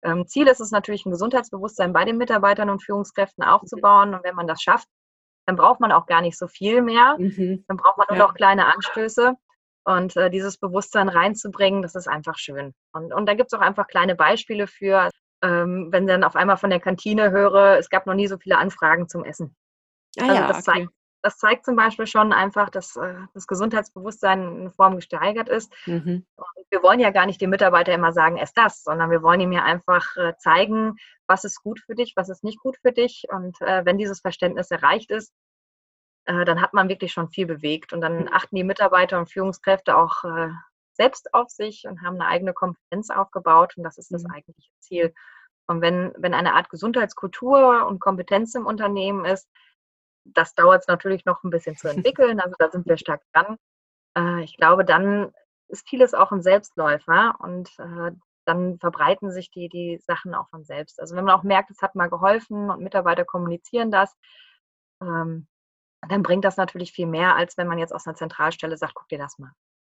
Ähm, 0.02 0.26
Ziel 0.26 0.48
ist 0.48 0.60
es 0.60 0.72
natürlich, 0.72 1.06
ein 1.06 1.12
Gesundheitsbewusstsein 1.12 1.94
bei 1.94 2.04
den 2.04 2.18
Mitarbeitern 2.18 2.72
und 2.72 2.84
Führungskräften 2.84 3.44
aufzubauen. 3.44 4.16
Und 4.16 4.24
wenn 4.24 4.34
man 4.34 4.48
das 4.48 4.60
schafft, 4.60 4.88
dann 5.46 5.56
braucht 5.56 5.80
man 5.80 5.92
auch 5.92 6.06
gar 6.06 6.22
nicht 6.22 6.38
so 6.38 6.48
viel 6.48 6.82
mehr. 6.82 7.16
Mhm. 7.18 7.66
Dann 7.68 7.78
braucht 7.78 7.98
man 7.98 8.08
nur 8.10 8.18
ja. 8.18 8.24
noch 8.24 8.34
kleine 8.34 8.68
Anstöße. 8.74 9.34
Und 9.84 10.16
äh, 10.16 10.30
dieses 10.30 10.58
Bewusstsein 10.58 11.10
reinzubringen, 11.10 11.82
das 11.82 11.96
ist 11.96 12.08
einfach 12.08 12.38
schön. 12.38 12.74
Und, 12.94 13.14
und 13.14 13.26
da 13.26 13.34
gibt 13.34 13.52
es 13.52 13.58
auch 13.58 13.64
einfach 13.64 13.88
kleine 13.88 14.16
Beispiele 14.16 14.68
für, 14.68 15.10
ähm, 15.42 15.88
wenn 15.92 16.06
dann 16.06 16.24
auf 16.24 16.36
einmal 16.36 16.58
von 16.58 16.70
der 16.70 16.80
Kantine 16.80 17.32
höre, 17.32 17.80
es 17.80 17.90
gab 17.90 18.06
noch 18.06 18.14
nie 18.14 18.28
so 18.28 18.38
viele 18.38 18.60
Anfragen 18.60 19.10
zum 19.10 19.26
Essen. 19.26 19.56
Ah, 20.20 20.24
also 20.24 20.36
ja, 20.36 20.48
das, 20.48 20.68
okay. 20.68 20.80
zeigt, 20.80 20.92
das 21.22 21.38
zeigt 21.38 21.66
zum 21.66 21.76
Beispiel 21.76 22.08
schon 22.08 22.34
einfach, 22.34 22.70
dass 22.70 22.96
äh, 22.96 23.16
das 23.34 23.48
Gesundheitsbewusstsein 23.48 24.62
in 24.62 24.72
Form 24.72 24.96
gesteigert 24.96 25.50
ist. 25.50 25.72
Mhm. 25.86 26.26
wir 26.70 26.84
wollen 26.84 27.00
ja 27.00 27.12
gar 27.12 27.26
nicht 27.26 27.42
dem 27.42 27.50
Mitarbeiter 27.50 27.94
immer 27.94 28.14
sagen, 28.14 28.38
ess 28.38 28.54
das, 28.54 28.84
sondern 28.84 29.12
wir 29.12 29.22
wollen 29.22 29.42
ihm 29.42 29.52
ja 29.52 29.64
einfach 29.64 30.16
äh, 30.18 30.34
zeigen, 30.38 30.96
was 31.28 31.44
ist 31.44 31.62
gut 31.62 31.80
für 31.80 31.96
dich, 31.96 32.14
was 32.16 32.30
ist 32.30 32.44
nicht 32.44 32.60
gut 32.60 32.78
für 32.82 32.92
dich. 32.92 33.26
Und 33.30 33.60
äh, 33.62 33.86
wenn 33.86 33.98
dieses 33.98 34.22
Verständnis 34.22 34.72
erreicht 34.72 35.12
ist, 35.12 35.34
äh, 36.26 36.46
dann 36.46 36.62
hat 36.62 36.74
man 36.74 36.90
wirklich 36.90 37.12
schon 37.12 37.30
viel 37.30 37.46
bewegt. 37.46 37.94
Und 37.94 38.02
dann 38.02 38.30
achten 38.32 38.56
die 38.56 38.64
Mitarbeiter 38.64 39.20
und 39.20 39.32
Führungskräfte 39.32 39.98
auch 39.98 40.24
äh, 40.24 40.50
selbst 40.94 41.34
auf 41.34 41.50
sich 41.50 41.86
und 41.88 42.02
haben 42.02 42.20
eine 42.20 42.28
eigene 42.28 42.54
Kompetenz 42.54 43.10
aufgebaut. 43.10 43.74
Und 43.78 43.84
das 43.84 43.98
ist 43.98 44.12
das 44.12 44.24
mhm. 44.24 44.32
eigentliche 44.32 44.72
Ziel. 44.80 45.14
Und 45.68 45.82
wenn, 45.82 46.14
wenn 46.18 46.34
eine 46.34 46.56
Art 46.56 46.70
Gesundheitskultur 46.70 47.86
und 47.88 48.00
Kompetenz 48.00 48.56
im 48.56 48.66
Unternehmen 48.66 49.26
ist, 49.26 49.48
das 50.26 50.54
dauert 50.56 50.82
es 50.82 50.88
natürlich 50.88 51.26
noch 51.26 51.44
ein 51.44 51.50
bisschen 51.50 51.76
zu 51.76 51.90
entwickeln. 51.90 52.40
Also 52.40 52.56
da 52.58 52.70
sind 52.70 52.86
wir 52.86 52.98
stark 52.98 53.22
dran. 53.34 53.58
Äh, 54.18 54.44
ich 54.44 54.58
glaube, 54.58 54.86
dann 54.86 55.32
ist 55.68 55.88
vieles 55.88 56.14
auch 56.14 56.32
ein 56.32 56.42
Selbstläufer 56.42 57.36
und 57.40 57.70
äh, 57.80 58.12
dann 58.46 58.80
verbreiten 58.80 59.32
sich 59.32 59.52
die, 59.52 59.70
die 59.70 60.00
Sachen 60.06 60.34
auch 60.34 60.50
von 60.50 60.64
selbst. 60.64 61.00
Also 61.00 61.16
wenn 61.16 61.26
man 61.26 61.36
auch 61.36 61.44
merkt, 61.44 61.70
es 61.72 61.82
hat 61.82 61.96
mal 61.96 62.10
geholfen 62.10 62.70
und 62.70 62.82
Mitarbeiter 62.82 63.24
kommunizieren 63.24 63.92
das, 63.92 64.16
ähm, 65.02 65.48
dann 66.08 66.24
bringt 66.24 66.44
das 66.44 66.58
natürlich 66.58 66.92
viel 66.92 67.06
mehr, 67.06 67.36
als 67.36 67.58
wenn 67.58 67.68
man 67.68 67.78
jetzt 67.78 67.94
aus 67.94 68.08
einer 68.08 68.16
Zentralstelle 68.16 68.78
sagt, 68.78 68.96
guck 68.96 69.08
dir 69.10 69.20
das 69.20 69.38
mal. 69.38 69.52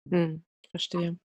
Hm, 0.09 0.45
verstehe. 0.71 1.19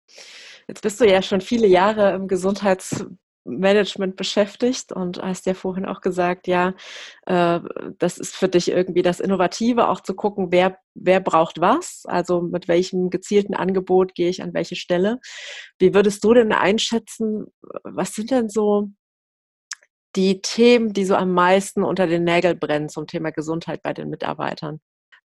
Jetzt 0.68 0.82
bist 0.82 1.00
du 1.00 1.10
ja 1.10 1.20
schon 1.20 1.40
viele 1.40 1.66
Jahre 1.66 2.12
im 2.12 2.28
Gesundheits 2.28 3.04
Management 3.48 4.16
beschäftigt 4.16 4.92
und 4.92 5.22
hast 5.22 5.46
ja 5.46 5.54
vorhin 5.54 5.86
auch 5.86 6.00
gesagt, 6.00 6.46
ja, 6.46 6.74
äh, 7.26 7.60
das 7.98 8.18
ist 8.18 8.36
für 8.36 8.48
dich 8.48 8.70
irgendwie 8.70 9.02
das 9.02 9.20
Innovative, 9.20 9.88
auch 9.88 10.00
zu 10.00 10.14
gucken, 10.14 10.48
wer, 10.50 10.78
wer 10.94 11.20
braucht 11.20 11.60
was, 11.60 12.04
also 12.06 12.40
mit 12.40 12.68
welchem 12.68 13.10
gezielten 13.10 13.54
Angebot 13.54 14.14
gehe 14.14 14.28
ich 14.28 14.42
an 14.42 14.54
welche 14.54 14.76
Stelle. 14.76 15.18
Wie 15.78 15.94
würdest 15.94 16.22
du 16.24 16.34
denn 16.34 16.52
einschätzen, 16.52 17.46
was 17.84 18.14
sind 18.14 18.30
denn 18.30 18.48
so 18.48 18.90
die 20.16 20.40
Themen, 20.40 20.92
die 20.92 21.04
so 21.04 21.14
am 21.14 21.32
meisten 21.32 21.84
unter 21.84 22.06
den 22.06 22.24
Nägeln 22.24 22.58
brennen 22.58 22.88
zum 22.88 23.06
Thema 23.06 23.30
Gesundheit 23.30 23.82
bei 23.82 23.92
den 23.92 24.08
Mitarbeitern? 24.10 24.80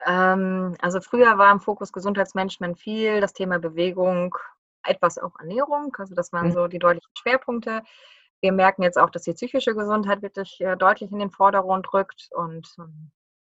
Ähm, 0.06 0.76
also 0.80 1.00
früher 1.00 1.38
war 1.38 1.52
im 1.52 1.60
Fokus 1.60 1.92
Gesundheitsmanagement 1.92 2.78
viel 2.78 3.20
das 3.20 3.32
Thema 3.32 3.58
Bewegung, 3.58 4.34
etwas 4.84 5.18
auch 5.18 5.38
Ernährung. 5.38 5.94
Also 5.98 6.14
das 6.14 6.32
waren 6.32 6.48
mhm. 6.48 6.52
so 6.52 6.66
die 6.68 6.78
deutlichen 6.78 7.10
Schwerpunkte. 7.16 7.82
Wir 8.40 8.52
merken 8.52 8.82
jetzt 8.82 8.98
auch, 8.98 9.10
dass 9.10 9.22
die 9.22 9.32
psychische 9.32 9.74
Gesundheit 9.74 10.22
wirklich 10.22 10.60
äh, 10.60 10.76
deutlich 10.76 11.10
in 11.10 11.18
den 11.18 11.30
Vordergrund 11.30 11.92
rückt 11.92 12.28
und 12.32 12.68
ähm, 12.78 13.10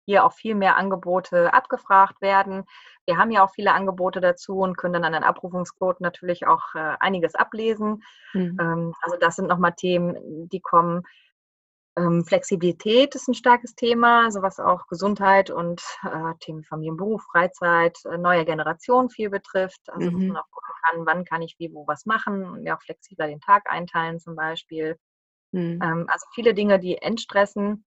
hier 0.06 0.26
auch 0.26 0.34
viel 0.34 0.56
mehr 0.56 0.78
Angebote 0.78 1.54
abgefragt 1.54 2.22
werden. 2.22 2.66
Wir 3.06 3.18
haben 3.18 3.32
ja 3.32 3.44
auch 3.44 3.52
viele 3.52 3.74
Angebote 3.74 4.20
dazu 4.20 4.58
und 4.58 4.78
können 4.78 4.94
dann 4.94 5.04
an 5.04 5.14
den 5.14 5.24
Abrufungsquoten 5.24 6.04
natürlich 6.04 6.48
auch 6.48 6.74
äh, 6.76 6.96
einiges 7.00 7.36
ablesen. 7.36 8.04
Mhm. 8.34 8.58
Ähm, 8.60 8.94
also 9.02 9.18
das 9.20 9.36
sind 9.36 9.48
nochmal 9.48 9.74
Themen, 9.74 10.50
die 10.50 10.60
kommen. 10.60 11.04
Ähm, 11.98 12.24
Flexibilität 12.26 13.16
ist 13.16 13.28
ein 13.28 13.34
starkes 13.34 13.76
Thema, 13.76 14.32
so 14.32 14.42
was 14.42 14.60
auch 14.60 14.88
Gesundheit 14.88 15.50
und 15.50 15.82
äh, 16.04 16.34
Themen 16.40 16.64
Familien, 16.64 16.96
Beruf, 16.96 17.22
Freizeit, 17.32 17.98
äh, 18.06 18.18
neue 18.18 18.46
Generation 18.46 19.10
viel 19.10 19.30
betrifft. 19.30 19.82
Also 19.88 20.10
mhm. 20.10 20.14
dass 20.14 20.28
man 20.28 20.38
auch 20.38 20.52
gucken 20.52 20.74
kann, 20.84 21.06
wann 21.06 21.26
kann 21.26 21.42
ich 21.42 21.56
wie 21.60 21.74
wo 21.74 21.86
was 21.88 22.06
machen 22.06 22.46
und 22.46 22.64
mir 22.64 22.78
auch 22.78 22.82
flexibler 22.82 23.28
den 23.28 23.42
Tag 23.42 23.70
einteilen 23.70 24.20
zum 24.20 24.36
Beispiel. 24.36 24.98
Mhm. 25.52 25.80
Ähm, 25.84 26.06
also 26.08 26.26
viele 26.34 26.54
Dinge, 26.54 26.80
die 26.80 26.98
entstressen. 26.98 27.86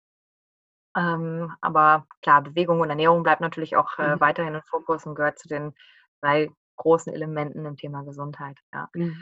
Ähm, 0.96 1.52
aber 1.62 2.06
klar, 2.22 2.42
Bewegung 2.42 2.80
und 2.80 2.90
Ernährung 2.90 3.22
bleibt 3.22 3.40
natürlich 3.40 3.74
auch 3.76 3.98
äh, 3.98 4.16
mhm. 4.16 4.20
weiterhin 4.20 4.54
im 4.54 4.62
Fokus 4.62 5.06
und 5.06 5.14
gehört 5.14 5.38
zu 5.38 5.48
den 5.48 5.74
drei 6.20 6.50
großen 6.76 7.12
Elementen 7.12 7.64
im 7.66 7.76
Thema 7.76 8.02
Gesundheit. 8.02 8.58
Ja. 8.72 8.88
Mhm. 8.94 9.16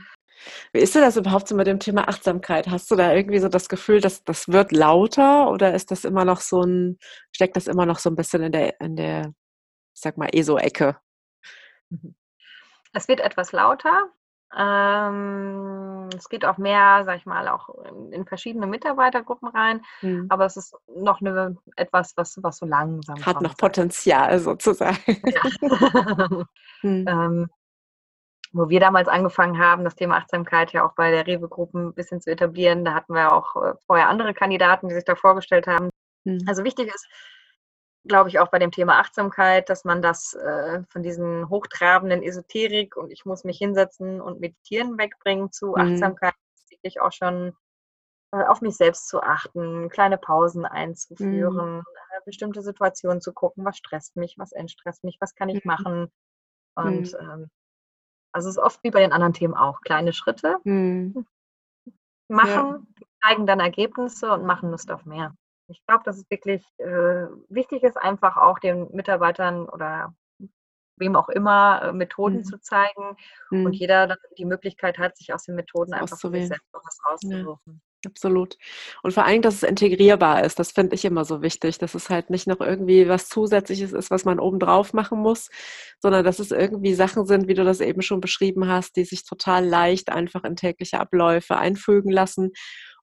Wie 0.73 0.81
ist 0.81 0.95
denn 0.95 1.03
das 1.03 1.17
überhaupt 1.17 1.49
so 1.49 1.55
mit 1.55 1.67
dem 1.67 1.79
Thema 1.79 2.09
Achtsamkeit? 2.09 2.69
Hast 2.69 2.91
du 2.91 2.97
da 2.97 3.13
irgendwie 3.13 3.39
so 3.39 3.49
das 3.49 3.69
Gefühl, 3.69 4.01
dass 4.01 4.25
das 4.25 4.49
wird 4.49 4.73
lauter 4.73 5.51
oder 5.51 5.75
ist 5.75 5.91
das 5.91 6.05
immer 6.05 6.25
noch 6.25 6.41
so 6.41 6.63
ein, 6.63 6.99
steckt 7.33 7.57
das 7.57 7.67
immer 7.67 7.87
noch 7.87 7.99
so 7.99 8.11
ein 8.11 8.17
bisschen 8.17 8.43
in 8.43 8.53
der, 8.53 8.81
in 8.81 8.97
der, 8.97 9.35
ich 9.95 10.01
sag 10.01 10.17
mal, 10.17 10.29
ESO-Ecke? 10.33 10.97
Mhm. 11.91 12.15
Es 12.95 13.09
wird 13.09 13.21
etwas 13.21 13.53
lauter. 13.53 14.11
Ähm, 14.57 15.92
es 16.17 16.29
geht 16.29 16.45
auch 16.45 16.59
mehr, 16.59 17.03
sag 17.05 17.19
ich 17.19 17.27
mal, 17.27 17.49
auch 17.49 17.69
in, 18.11 18.27
verschiedene 18.27 18.67
Mitarbeitergruppen 18.67 19.49
rein, 19.49 19.83
mhm. 20.01 20.27
aber 20.29 20.47
es 20.47 20.57
ist 20.57 20.75
noch 20.97 21.21
eine, 21.21 21.57
etwas, 21.77 22.13
was, 22.17 22.39
was 22.43 22.59
so 22.59 22.67
langsam 22.67 23.25
Hat 23.25 23.41
noch 23.41 23.57
Potenzial 23.57 24.39
sozusagen. 24.39 24.99
Ja. 25.07 25.43
mhm. 26.83 27.07
ähm, 27.09 27.49
wo 28.53 28.69
wir 28.69 28.81
damals 28.81 29.09
angefangen 29.09 29.59
haben, 29.59 29.85
das 29.85 29.97
Thema 29.97 30.17
Achtsamkeit 30.17 30.73
ja 30.73 30.87
auch 30.87 30.95
bei 30.95 31.11
der 31.11 31.27
Rewe-Gruppe 31.27 31.79
ein 31.79 31.95
bisschen 31.95 32.21
zu 32.21 32.31
etablieren. 32.31 32.85
Da 32.85 32.95
hatten 32.95 33.15
wir 33.15 33.33
auch 33.33 33.57
äh, 33.57 33.75
vorher 33.87 34.09
andere 34.09 34.35
Kandidaten, 34.35 34.89
die 34.89 34.95
sich 34.95 35.05
da 35.05 35.15
vorgestellt 35.15 35.67
haben. 35.67 35.91
Mhm. 36.25 36.45
Also 36.47 36.63
wichtig 36.65 36.93
ist, 36.95 37.09
glaube 38.05 38.29
ich, 38.29 38.39
auch 38.39 38.49
bei 38.49 38.59
dem 38.59 38.73
Thema 38.73 38.99
Achtsamkeit, 38.99 39.69
dass 39.69 39.85
man 39.85 40.03
das 40.03 40.35
äh, 40.35 40.83
von 40.89 41.03
diesen 41.03 41.49
hochtrabenden 41.49 42.23
Esoterik 42.23 42.97
und 42.97 43.11
ich 43.13 43.25
muss 43.25 43.45
mich 43.45 43.59
hinsetzen 43.59 44.21
und 44.21 44.41
meditieren 44.41 44.99
wegbringt 44.99 45.55
zu 45.55 45.69
mhm. 45.69 45.77
Achtsamkeit, 45.77 46.35
wirklich 46.71 47.01
auch 47.01 47.13
schon 47.13 47.57
äh, 48.33 48.45
auf 48.45 48.61
mich 48.61 48.77
selbst 48.77 49.09
zu 49.09 49.23
achten, 49.23 49.89
kleine 49.89 50.19
Pausen 50.19 50.65
einzuführen, 50.65 51.77
mhm. 51.77 51.81
äh, 51.81 52.21
bestimmte 52.25 52.63
Situationen 52.63 53.21
zu 53.21 53.33
gucken, 53.33 53.65
was 53.65 53.77
stresst 53.77 54.17
mich, 54.17 54.37
was 54.37 54.53
entstresst 54.53 55.05
mich, 55.05 55.19
was 55.21 55.35
kann 55.35 55.49
ich 55.49 55.65
mhm. 55.65 55.71
machen. 55.71 56.13
Und 56.75 57.13
mhm. 57.13 57.19
ähm, 57.21 57.51
also 58.33 58.49
es 58.49 58.57
ist 58.57 58.63
oft 58.63 58.83
wie 58.83 58.91
bei 58.91 59.01
den 59.01 59.13
anderen 59.13 59.35
Themen 59.35 59.55
auch. 59.55 59.81
Kleine 59.83 60.13
Schritte 60.13 60.57
mhm. 60.65 61.27
machen, 62.29 62.89
ja. 62.99 63.07
zeigen 63.23 63.47
dann 63.47 63.61
Ergebnisse 63.61 64.33
und 64.33 64.45
machen 64.45 64.71
Lust 64.71 64.91
auf 64.91 65.05
mehr. 65.05 65.35
Ich 65.73 65.85
glaube, 65.87 66.03
dass 66.05 66.19
es 66.19 66.31
wirklich 66.31 66.65
äh, 66.79 67.27
wichtig 67.49 67.83
ist, 67.83 67.97
einfach 67.97 68.37
auch 68.37 68.59
den 68.59 68.89
Mitarbeitern 68.93 69.69
oder 69.69 70.15
wem 70.97 71.17
auch 71.17 71.29
immer 71.29 71.83
äh, 71.83 71.93
Methoden 71.93 72.39
mhm. 72.39 72.45
zu 72.45 72.61
zeigen 72.61 73.17
mhm. 73.51 73.67
und 73.67 73.73
jeder 73.73 74.07
dann 74.07 74.19
die 74.39 74.45
Möglichkeit 74.45 74.99
hat, 74.99 75.17
sich 75.17 75.33
aus 75.33 75.45
den 75.45 75.55
Methoden 75.55 75.95
einfach 75.95 76.19
für 76.19 76.31
sich 76.31 76.49
selbst 76.49 76.69
was 76.73 76.99
rauszusuchen. 77.07 77.61
Ja. 77.67 77.73
Absolut. 78.05 78.57
Und 79.05 79.15
vor 79.15 79.25
allem, 79.25 79.43
dass 79.43 79.55
es 79.55 79.63
integrierbar 79.63 80.45
ist, 80.45 80.59
das 80.59 80.73
finde 80.73 80.97
ich 80.97 81.05
immer 81.05 81.25
so 81.25 81.41
wichtig, 81.41 81.79
dass 81.79 81.95
es 81.95 82.11
halt 82.11 82.31
nicht 82.31 82.49
noch 82.49 82.61
irgendwie 82.61 83.09
was 83.09 83.29
Zusätzliches 83.29 83.93
ist, 83.93 84.11
was 84.11 84.25
man 84.25 84.41
obendrauf 84.41 84.93
machen 84.93 85.21
muss, 85.21 85.51
sondern 86.01 86.25
dass 86.25 86.41
es 86.41 86.51
irgendwie 86.51 86.95
Sachen 86.95 87.27
sind, 87.27 87.47
wie 87.47 87.55
du 87.55 87.65
das 87.65 87.81
eben 87.81 88.03
schon 88.03 88.21
beschrieben 88.21 88.67
hast, 88.67 88.97
die 88.97 89.05
sich 89.05 89.25
total 89.25 89.65
leicht 89.65 90.11
einfach 90.11 90.43
in 90.43 90.57
tägliche 90.57 90.99
Abläufe 90.99 91.57
einfügen 91.57 92.11
lassen 92.11 92.51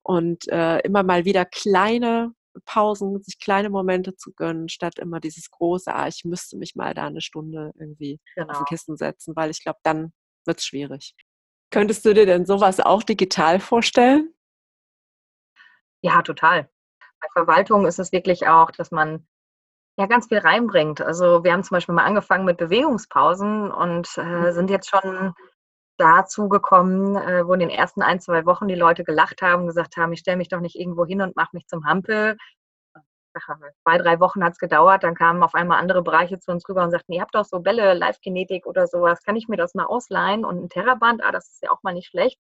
und 0.03 0.49
äh, 0.49 0.79
immer 0.79 1.03
mal 1.03 1.23
wieder 1.23 1.45
kleine 1.45 2.33
Pausen, 2.65 3.21
sich 3.21 3.39
kleine 3.39 3.69
Momente 3.69 4.15
zu 4.15 4.33
gönnen, 4.33 4.69
statt 4.69 4.99
immer 4.99 5.19
dieses 5.19 5.49
große, 5.51 5.93
ah, 5.93 6.07
ich 6.07 6.23
müsste 6.25 6.57
mich 6.57 6.75
mal 6.75 6.93
da 6.93 7.07
eine 7.07 7.21
Stunde 7.21 7.71
irgendwie 7.79 8.19
genau. 8.35 8.51
auf 8.53 8.59
ein 8.59 8.65
Kissen 8.65 8.97
setzen, 8.97 9.35
weil 9.35 9.49
ich 9.49 9.63
glaube, 9.63 9.79
dann 9.83 10.13
wird 10.45 10.59
es 10.59 10.65
schwierig. 10.65 11.15
Könntest 11.71 12.05
du 12.05 12.13
dir 12.13 12.25
denn 12.25 12.45
sowas 12.45 12.79
auch 12.79 13.03
digital 13.03 13.59
vorstellen? 13.59 14.33
Ja, 16.01 16.21
total. 16.21 16.69
Bei 17.21 17.27
Verwaltung 17.33 17.85
ist 17.85 17.99
es 17.99 18.11
wirklich 18.11 18.47
auch, 18.47 18.71
dass 18.71 18.91
man 18.91 19.27
ja 19.97 20.07
ganz 20.07 20.27
viel 20.27 20.39
reinbringt. 20.39 21.01
Also 21.01 21.43
wir 21.43 21.51
haben 21.51 21.63
zum 21.63 21.75
Beispiel 21.75 21.93
mal 21.93 22.05
angefangen 22.05 22.45
mit 22.45 22.57
Bewegungspausen 22.57 23.69
und 23.69 24.17
äh, 24.17 24.23
mhm. 24.23 24.51
sind 24.53 24.69
jetzt 24.69 24.89
schon 24.89 25.33
dazu 25.99 26.49
gekommen, 26.49 27.15
äh, 27.15 27.45
wo 27.45 27.53
in 27.53 27.59
den 27.59 27.69
ersten 27.69 28.01
ein, 28.01 28.19
zwei 28.19 28.45
Wochen 28.45 28.67
die 28.67 28.75
Leute 28.75 29.03
gelacht 29.03 29.41
haben, 29.41 29.67
gesagt 29.67 29.97
haben, 29.97 30.13
ich 30.13 30.19
stelle 30.19 30.37
mich 30.37 30.49
doch 30.49 30.61
nicht 30.61 30.75
irgendwo 30.75 31.05
hin 31.05 31.21
und 31.21 31.35
mache 31.35 31.49
mich 31.53 31.67
zum 31.67 31.85
Hampel. 31.85 32.37
Zwei, 33.83 33.97
drei 33.97 34.19
Wochen 34.19 34.43
hat 34.43 34.53
es 34.53 34.59
gedauert, 34.59 35.03
dann 35.03 35.15
kamen 35.15 35.43
auf 35.43 35.53
einmal 35.53 35.79
andere 35.79 36.01
Bereiche 36.01 36.39
zu 36.39 36.51
uns 36.51 36.67
rüber 36.67 36.83
und 36.83 36.91
sagten, 36.91 37.13
ihr 37.13 37.21
habt 37.21 37.35
doch 37.35 37.45
so 37.45 37.59
Bälle, 37.59 37.93
Live-Kinetik 37.93 38.65
oder 38.65 38.87
sowas, 38.87 39.23
kann 39.23 39.35
ich 39.35 39.47
mir 39.47 39.57
das 39.57 39.75
mal 39.75 39.85
ausleihen? 39.85 40.45
Und 40.45 40.63
ein 40.63 40.69
Terraband, 40.69 41.23
ah, 41.23 41.31
das 41.31 41.49
ist 41.49 41.63
ja 41.63 41.71
auch 41.71 41.83
mal 41.83 41.93
nicht 41.93 42.07
schlecht. 42.07 42.39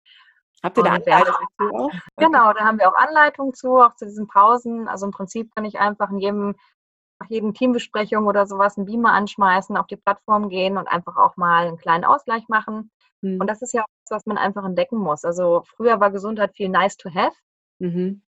Habt 0.62 0.76
ihr 0.76 0.84
da 0.84 0.92
Anleitungen 0.92 1.48
zu 1.58 1.74
auch? 1.74 1.90
Genau, 2.16 2.52
da 2.52 2.64
haben 2.64 2.78
wir 2.78 2.88
auch 2.88 2.96
Anleitungen 2.96 3.54
zu, 3.54 3.76
auch 3.76 3.94
zu 3.94 4.06
diesen 4.06 4.26
Pausen. 4.26 4.88
Also 4.88 5.06
im 5.06 5.12
Prinzip 5.12 5.54
kann 5.54 5.64
ich 5.64 5.78
einfach 5.78 6.10
in 6.10 6.18
jedem, 6.18 6.56
nach 7.20 7.28
jedem 7.28 7.54
Teambesprechung 7.54 8.26
oder 8.26 8.46
sowas 8.46 8.76
einen 8.76 8.86
Beamer 8.86 9.12
anschmeißen, 9.12 9.76
auf 9.76 9.86
die 9.86 9.96
Plattform 9.96 10.48
gehen 10.48 10.78
und 10.78 10.88
einfach 10.88 11.16
auch 11.16 11.36
mal 11.36 11.66
einen 11.66 11.78
kleinen 11.78 12.04
Ausgleich 12.04 12.48
machen. 12.48 12.90
Mhm. 13.22 13.40
Und 13.40 13.48
das 13.48 13.62
ist 13.62 13.72
ja 13.72 13.82
auch 13.82 13.88
was, 14.04 14.18
was 14.18 14.26
man 14.26 14.38
einfach 14.38 14.64
entdecken 14.64 14.98
muss. 14.98 15.24
Also 15.24 15.62
früher 15.76 16.00
war 16.00 16.10
Gesundheit 16.10 16.54
viel 16.54 16.68
nice 16.68 16.96
to 16.96 17.10
have. 17.14 17.34
Mhm. 17.78 18.22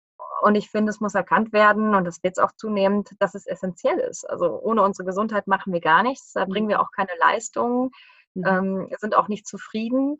Und 0.41 0.55
ich 0.55 0.69
finde, 0.69 0.91
es 0.91 0.99
muss 0.99 1.15
erkannt 1.15 1.51
werden, 1.51 1.95
und 1.95 2.05
das 2.05 2.21
wird 2.23 2.37
es 2.37 2.43
auch 2.43 2.51
zunehmend, 2.55 3.09
dass 3.19 3.33
es 3.33 3.47
essentiell 3.47 3.97
ist. 3.99 4.29
Also 4.29 4.59
ohne 4.61 4.83
unsere 4.83 5.05
Gesundheit 5.05 5.47
machen 5.47 5.73
wir 5.73 5.81
gar 5.81 6.03
nichts, 6.03 6.33
da 6.33 6.45
bringen 6.45 6.69
wir 6.69 6.79
auch 6.79 6.91
keine 6.91 7.11
Leistung, 7.19 7.91
mhm. 8.35 8.45
ähm, 8.45 8.89
sind 8.99 9.15
auch 9.15 9.27
nicht 9.27 9.47
zufrieden. 9.47 10.17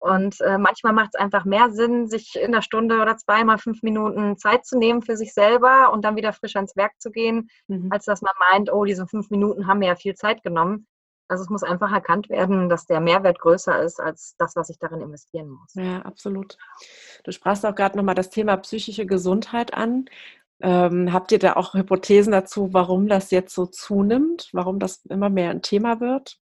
Und 0.00 0.38
äh, 0.42 0.58
manchmal 0.58 0.92
macht 0.92 1.14
es 1.14 1.20
einfach 1.20 1.46
mehr 1.46 1.70
Sinn, 1.70 2.08
sich 2.08 2.34
in 2.36 2.48
einer 2.48 2.60
Stunde 2.60 3.00
oder 3.00 3.16
zweimal 3.16 3.56
fünf 3.56 3.82
Minuten 3.82 4.36
Zeit 4.36 4.66
zu 4.66 4.76
nehmen 4.76 5.00
für 5.00 5.16
sich 5.16 5.32
selber 5.32 5.92
und 5.92 6.04
dann 6.04 6.16
wieder 6.16 6.34
frisch 6.34 6.56
ans 6.56 6.76
Werk 6.76 6.92
zu 6.98 7.10
gehen, 7.10 7.48
mhm. 7.68 7.88
als 7.90 8.04
dass 8.04 8.20
man 8.20 8.34
meint, 8.50 8.70
oh, 8.70 8.84
diese 8.84 9.06
fünf 9.06 9.30
Minuten 9.30 9.66
haben 9.66 9.78
mir 9.78 9.88
ja 9.88 9.96
viel 9.96 10.14
Zeit 10.14 10.42
genommen. 10.42 10.86
Also 11.28 11.42
es 11.42 11.50
muss 11.50 11.62
einfach 11.62 11.92
erkannt 11.92 12.28
werden, 12.28 12.68
dass 12.68 12.86
der 12.86 13.00
Mehrwert 13.00 13.38
größer 13.38 13.82
ist 13.82 14.00
als 14.00 14.34
das, 14.38 14.56
was 14.56 14.68
ich 14.68 14.78
darin 14.78 15.00
investieren 15.00 15.48
muss. 15.48 15.74
Ja, 15.74 16.02
absolut. 16.02 16.58
Du 17.24 17.32
sprachst 17.32 17.64
auch 17.64 17.74
gerade 17.74 17.96
nochmal 17.96 18.14
das 18.14 18.30
Thema 18.30 18.56
psychische 18.58 19.06
Gesundheit 19.06 19.72
an. 19.74 20.06
Ähm, 20.60 21.12
habt 21.12 21.32
ihr 21.32 21.38
da 21.38 21.54
auch 21.54 21.74
Hypothesen 21.74 22.32
dazu, 22.32 22.72
warum 22.72 23.08
das 23.08 23.30
jetzt 23.30 23.54
so 23.54 23.66
zunimmt, 23.66 24.50
warum 24.52 24.78
das 24.78 25.04
immer 25.06 25.30
mehr 25.30 25.50
ein 25.50 25.62
Thema 25.62 26.00
wird? 26.00 26.38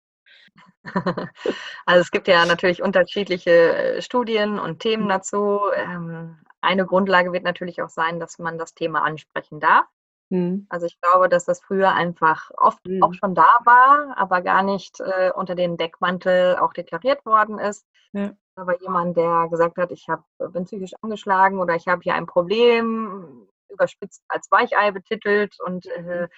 Also 1.87 2.01
es 2.01 2.11
gibt 2.11 2.29
ja 2.29 2.47
natürlich 2.47 2.83
unterschiedliche 2.83 3.51
äh, 3.51 4.03
Studien 4.03 4.59
und 4.59 4.81
Themen 4.81 5.05
mhm. 5.05 5.09
dazu. 5.09 5.61
Ähm, 5.75 6.39
eine 6.61 6.87
Grundlage 6.87 7.33
wird 7.33 7.45
natürlich 7.45 7.83
auch 7.83 7.89
sein, 7.89 8.21
dass 8.21 8.39
man 8.39 8.59
das 8.59 8.75
Thema 8.75 9.03
ansprechen 9.03 9.61
darf. 9.61 9.87
Mhm. 10.31 10.67
Also 10.69 10.87
ich 10.87 11.01
glaube, 11.01 11.29
dass 11.29 11.45
das 11.45 11.61
früher 11.61 11.93
einfach 11.93 12.51
oft 12.57 12.87
mhm. 12.87 13.03
auch 13.03 13.15
schon 13.15 13.35
da 13.35 13.49
war, 13.65 14.17
aber 14.17 14.43
gar 14.43 14.63
nicht 14.63 15.01
äh, 15.01 15.33
unter 15.35 15.55
den 15.55 15.77
Deckmantel 15.77 16.57
auch 16.57 16.73
deklariert 16.73 17.25
worden 17.25 17.59
ist. 17.59 17.87
Ja. 18.13 18.33
Aber 18.57 18.81
jemand, 18.81 19.17
der 19.17 19.49
gesagt 19.51 19.77
hat, 19.77 19.91
ich 19.91 20.09
hab, 20.09 20.25
bin 20.39 20.65
psychisch 20.65 20.93
angeschlagen 21.01 21.61
oder 21.61 21.77
ich 21.77 21.87
habe 21.87 22.03
hier 22.03 22.15
ein 22.15 22.27
Problem, 22.27 23.49
überspitzt 23.69 24.25
als 24.29 24.51
Weichei 24.51 24.91
betitelt 24.91 25.57
und 25.65 25.87
äh, 25.87 26.23
mhm. 26.23 26.29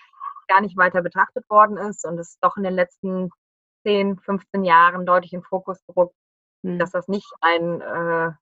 gar 0.49 0.61
nicht 0.61 0.77
weiter 0.77 1.03
betrachtet 1.03 1.49
worden 1.49 1.77
ist 1.77 2.05
und 2.05 2.19
es 2.19 2.39
doch 2.41 2.57
in 2.57 2.65
den 2.65 2.75
letzten 2.75 3.31
10, 3.85 4.19
15 4.19 4.65
Jahren 4.65 5.07
deutlich 5.07 5.33
in 5.33 5.43
Fokus 5.43 5.81
gerückt, 5.87 6.15
mhm. 6.63 6.79
dass 6.79 6.91
das 6.91 7.09
nicht 7.09 7.31
ein 7.41 7.81
äh, 7.81 8.33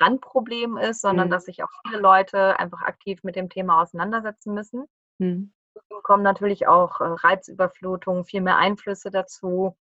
Randproblem 0.00 0.76
ist, 0.76 1.00
sondern 1.00 1.28
mhm. 1.28 1.32
dass 1.32 1.44
sich 1.44 1.62
auch 1.62 1.70
viele 1.86 2.00
Leute 2.00 2.58
einfach 2.58 2.82
aktiv 2.82 3.22
mit 3.22 3.36
dem 3.36 3.48
Thema 3.48 3.82
auseinandersetzen 3.82 4.54
müssen. 4.54 4.86
Mhm. 5.18 5.52
kommen 6.02 6.22
natürlich 6.22 6.66
auch 6.66 7.00
äh, 7.00 7.04
Reizüberflutungen, 7.04 8.24
viel 8.24 8.40
mehr 8.40 8.56
Einflüsse 8.56 9.10
dazu. 9.10 9.76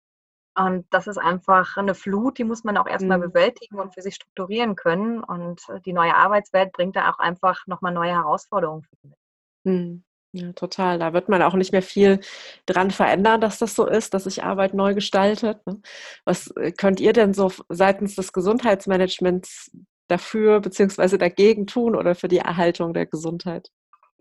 Und 0.56 0.86
das 0.90 1.08
ist 1.08 1.18
einfach 1.18 1.78
eine 1.78 1.96
Flut, 1.96 2.38
die 2.38 2.44
muss 2.44 2.64
man 2.64 2.78
auch 2.78 2.88
erstmal 2.88 3.18
mhm. 3.18 3.32
bewältigen 3.32 3.80
und 3.80 3.94
für 3.94 4.02
sich 4.02 4.16
strukturieren 4.16 4.76
können. 4.76 5.24
Und 5.24 5.62
äh, 5.70 5.80
die 5.82 5.94
neue 5.94 6.16
Arbeitswelt 6.16 6.74
bringt 6.74 6.96
da 6.96 7.12
auch 7.12 7.20
einfach 7.20 7.66
nochmal 7.68 7.94
neue 7.94 8.12
Herausforderungen 8.12 8.84
für 8.84 9.08
mich. 9.08 9.18
Mhm. 9.64 10.04
Ja, 10.32 10.54
total. 10.54 11.00
Da 11.00 11.14
wird 11.14 11.28
man 11.28 11.42
auch 11.42 11.56
nicht 11.56 11.72
mehr 11.72 11.82
viel 11.82 12.20
dran 12.68 12.92
verändern, 12.92 13.42
dass 13.42 13.58
das 13.58 13.74
so 13.74 13.88
ist, 13.88 14.14
dass 14.14 14.26
sich 14.26 14.44
Arbeit 14.44 14.76
neu 14.76 14.94
gestaltet. 14.94 15.66
Ne? 15.66 15.82
Was 16.24 16.52
äh, 16.52 16.72
könnt 16.72 17.00
ihr 17.00 17.14
denn 17.14 17.34
so 17.34 17.52
seitens 17.70 18.16
des 18.16 18.32
Gesundheitsmanagements 18.32 19.72
dafür 20.10 20.60
bzw. 20.60 21.18
dagegen 21.18 21.68
tun 21.68 21.96
oder 21.96 22.16
für 22.16 22.28
die 22.28 22.40
Erhaltung 22.40 22.94
der 22.94 23.06
Gesundheit? 23.06 23.72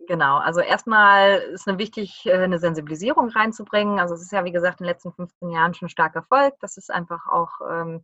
Genau, 0.06 0.38
also 0.38 0.60
erstmal 0.60 1.38
ist 1.52 1.66
es 1.66 1.78
wichtig, 1.78 2.24
äh, 2.24 2.32
eine 2.32 2.58
Sensibilisierung 2.58 3.28
reinzubringen. 3.28 3.98
Also 3.98 4.14
es 4.14 4.22
ist 4.22 4.32
ja, 4.32 4.44
wie 4.44 4.52
gesagt, 4.52 4.80
in 4.80 4.84
den 4.84 4.92
letzten 4.92 5.12
15 5.12 5.50
Jahren 5.50 5.74
schon 5.74 5.90
stark 5.90 6.14
erfolgt. 6.14 6.62
Das 6.62 6.78
ist 6.78 6.90
einfach 6.90 7.26
auch 7.26 7.60
ähm, 7.68 8.02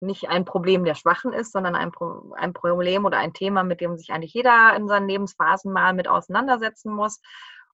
nicht 0.00 0.28
ein 0.28 0.44
Problem 0.44 0.84
der 0.84 0.96
Schwachen 0.96 1.32
ist, 1.32 1.52
sondern 1.52 1.76
ein, 1.76 1.92
Pro 1.92 2.32
ein 2.36 2.52
Problem 2.52 3.04
oder 3.04 3.18
ein 3.18 3.32
Thema, 3.32 3.62
mit 3.62 3.80
dem 3.80 3.96
sich 3.96 4.10
eigentlich 4.10 4.34
jeder 4.34 4.74
in 4.74 4.88
seinen 4.88 5.08
Lebensphasen 5.08 5.72
mal 5.72 5.92
mit 5.94 6.08
auseinandersetzen 6.08 6.92
muss. 6.92 7.20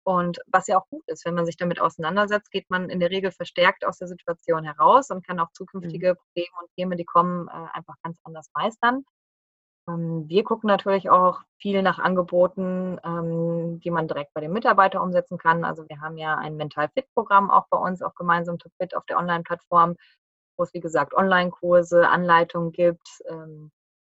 Und 0.04 0.38
was 0.46 0.66
ja 0.66 0.78
auch 0.78 0.88
gut 0.88 1.02
ist, 1.06 1.24
wenn 1.24 1.34
man 1.34 1.46
sich 1.46 1.56
damit 1.56 1.80
auseinandersetzt, 1.80 2.50
geht 2.50 2.68
man 2.70 2.90
in 2.90 3.00
der 3.00 3.10
Regel 3.10 3.32
verstärkt 3.32 3.84
aus 3.86 3.98
der 3.98 4.08
Situation 4.08 4.64
heraus 4.64 5.10
und 5.10 5.26
kann 5.26 5.40
auch 5.40 5.50
zukünftige 5.52 6.12
mhm. 6.12 6.16
Probleme 6.16 6.56
und 6.60 6.70
Themen, 6.76 6.98
die 6.98 7.04
kommen, 7.04 7.48
äh, 7.48 7.66
einfach 7.72 7.94
ganz 8.02 8.18
anders 8.22 8.50
meistern. 8.54 9.04
Ähm, 9.88 10.28
wir 10.28 10.44
gucken 10.44 10.68
natürlich 10.68 11.10
auch 11.10 11.40
viel 11.58 11.82
nach 11.82 11.98
Angeboten, 11.98 12.98
ähm, 13.04 13.80
die 13.80 13.90
man 13.90 14.08
direkt 14.08 14.34
bei 14.34 14.40
dem 14.40 14.52
Mitarbeiter 14.52 15.02
umsetzen 15.02 15.38
kann. 15.38 15.64
Also 15.64 15.88
wir 15.88 16.00
haben 16.00 16.18
ja 16.18 16.36
ein 16.36 16.56
Mental 16.56 16.88
Fit 16.88 17.06
Programm 17.14 17.50
auch 17.50 17.66
bei 17.70 17.78
uns, 17.78 18.02
auch 18.02 18.14
gemeinsam 18.14 18.58
to 18.58 18.68
Fit 18.80 18.96
auf 18.96 19.06
der 19.06 19.18
Online-Plattform, 19.18 19.96
wo 20.56 20.64
es 20.64 20.74
wie 20.74 20.80
gesagt 20.80 21.14
Online-Kurse, 21.14 22.08
Anleitungen 22.08 22.72
gibt, 22.72 23.08
ähm, 23.28 23.70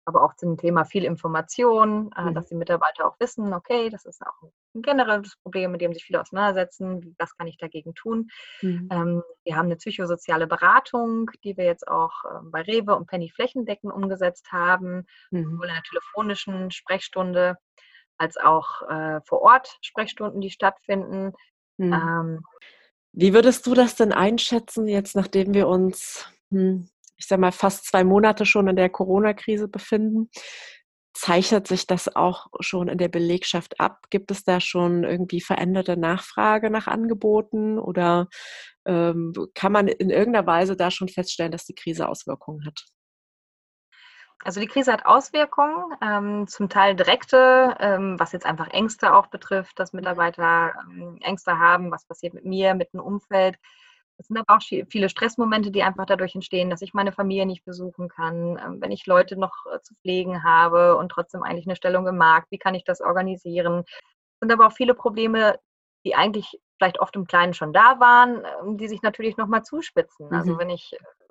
aber 0.05 0.23
auch 0.23 0.35
zum 0.35 0.57
Thema 0.57 0.85
viel 0.85 1.03
Information, 1.03 2.11
äh, 2.17 2.23
mhm. 2.23 2.33
dass 2.33 2.47
die 2.47 2.55
Mitarbeiter 2.55 3.05
auch 3.05 3.19
wissen, 3.19 3.53
okay, 3.53 3.89
das 3.89 4.05
ist 4.05 4.21
auch 4.25 4.49
ein 4.73 4.81
generelles 4.81 5.35
Problem, 5.43 5.71
mit 5.71 5.81
dem 5.81 5.93
sich 5.93 6.03
viele 6.03 6.21
auseinandersetzen. 6.21 7.15
Was 7.17 7.35
kann 7.37 7.47
ich 7.47 7.57
dagegen 7.57 7.93
tun? 7.93 8.29
Mhm. 8.61 8.89
Ähm, 8.91 9.23
wir 9.43 9.55
haben 9.55 9.67
eine 9.67 9.75
psychosoziale 9.75 10.47
Beratung, 10.47 11.29
die 11.43 11.57
wir 11.57 11.65
jetzt 11.65 11.87
auch 11.87 12.23
äh, 12.25 12.39
bei 12.43 12.61
Rewe 12.61 12.95
und 12.95 13.07
Penny 13.07 13.29
flächendeckend 13.29 13.93
umgesetzt 13.93 14.51
haben, 14.51 15.05
mhm. 15.31 15.43
sowohl 15.43 15.67
in 15.67 15.73
der 15.73 15.83
telefonischen 15.83 16.71
Sprechstunde 16.71 17.57
als 18.17 18.37
auch 18.37 18.81
äh, 18.89 19.21
vor 19.25 19.41
Ort 19.41 19.77
Sprechstunden, 19.81 20.41
die 20.41 20.51
stattfinden. 20.51 21.33
Mhm. 21.77 21.93
Ähm, 21.93 22.43
Wie 23.13 23.33
würdest 23.33 23.65
du 23.65 23.73
das 23.73 23.95
denn 23.95 24.11
einschätzen, 24.11 24.87
jetzt 24.87 25.15
nachdem 25.15 25.53
wir 25.53 25.67
uns 25.67 26.27
hm, 26.51 26.89
ich 27.19 27.27
sage 27.27 27.41
mal, 27.41 27.51
fast 27.51 27.85
zwei 27.85 28.03
Monate 28.03 28.45
schon 28.45 28.67
in 28.67 28.75
der 28.75 28.89
Corona-Krise 28.89 29.67
befinden. 29.67 30.29
Zeichnet 31.13 31.67
sich 31.67 31.85
das 31.85 32.15
auch 32.15 32.47
schon 32.61 32.87
in 32.87 32.97
der 32.97 33.09
Belegschaft 33.09 33.79
ab? 33.79 34.05
Gibt 34.09 34.31
es 34.31 34.43
da 34.43 34.61
schon 34.61 35.03
irgendwie 35.03 35.41
veränderte 35.41 35.97
Nachfrage 35.97 36.69
nach 36.69 36.87
Angeboten 36.87 37.77
oder 37.77 38.27
ähm, 38.85 39.33
kann 39.53 39.73
man 39.73 39.87
in 39.87 40.09
irgendeiner 40.09 40.47
Weise 40.47 40.77
da 40.77 40.89
schon 40.91 41.09
feststellen, 41.09 41.51
dass 41.51 41.65
die 41.65 41.75
Krise 41.75 42.07
Auswirkungen 42.07 42.65
hat? 42.65 42.85
Also 44.45 44.61
die 44.61 44.67
Krise 44.67 44.93
hat 44.93 45.05
Auswirkungen, 45.05 45.97
ähm, 46.01 46.47
zum 46.47 46.69
Teil 46.69 46.95
direkte, 46.95 47.75
ähm, 47.79 48.17
was 48.17 48.31
jetzt 48.31 48.45
einfach 48.45 48.69
Ängste 48.69 49.13
auch 49.13 49.27
betrifft, 49.27 49.77
dass 49.77 49.91
Mitarbeiter 49.91 50.73
ähm, 50.89 51.17
Ängste 51.21 51.59
haben, 51.59 51.91
was 51.91 52.05
passiert 52.05 52.33
mit 52.33 52.45
mir, 52.45 52.73
mit 52.73 52.93
dem 52.93 53.01
Umfeld. 53.01 53.57
Es 54.19 54.27
sind 54.27 54.37
aber 54.37 54.57
auch 54.57 54.61
viele 54.61 55.07
Stressmomente, 55.07 55.71
die 55.71 55.81
einfach 55.81 56.05
dadurch 56.05 56.35
entstehen, 56.35 56.69
dass 56.69 56.81
ich 56.81 56.93
meine 56.93 57.13
Familie 57.13 57.45
nicht 57.45 57.63
besuchen 57.63 58.09
kann, 58.09 58.59
ähm, 58.63 58.81
wenn 58.81 58.91
ich 58.91 59.05
Leute 59.05 59.37
noch 59.37 59.53
äh, 59.73 59.79
zu 59.81 59.95
pflegen 59.95 60.43
habe 60.43 60.97
und 60.97 61.09
trotzdem 61.09 61.41
eigentlich 61.41 61.65
eine 61.65 61.77
Stellung 61.77 62.05
im 62.05 62.17
Markt, 62.17 62.51
wie 62.51 62.57
kann 62.57 62.75
ich 62.75 62.83
das 62.83 62.99
organisieren? 62.99 63.85
Es 63.87 64.39
sind 64.41 64.51
aber 64.51 64.67
auch 64.67 64.73
viele 64.73 64.93
Probleme, 64.93 65.57
die 66.05 66.15
eigentlich 66.15 66.59
vielleicht 66.77 66.99
oft 66.99 67.15
im 67.15 67.27
Kleinen 67.27 67.53
schon 67.53 67.71
da 67.71 67.99
waren, 68.01 68.43
ähm, 68.61 68.77
die 68.77 68.89
sich 68.89 69.01
natürlich 69.01 69.37
nochmal 69.37 69.63
zuspitzen. 69.63 70.25
Also 70.25 70.33
mhm. 70.33 70.39
Also 70.39 70.59
wenn 70.59 70.69
ich 70.69 70.93
äh, 70.93 71.28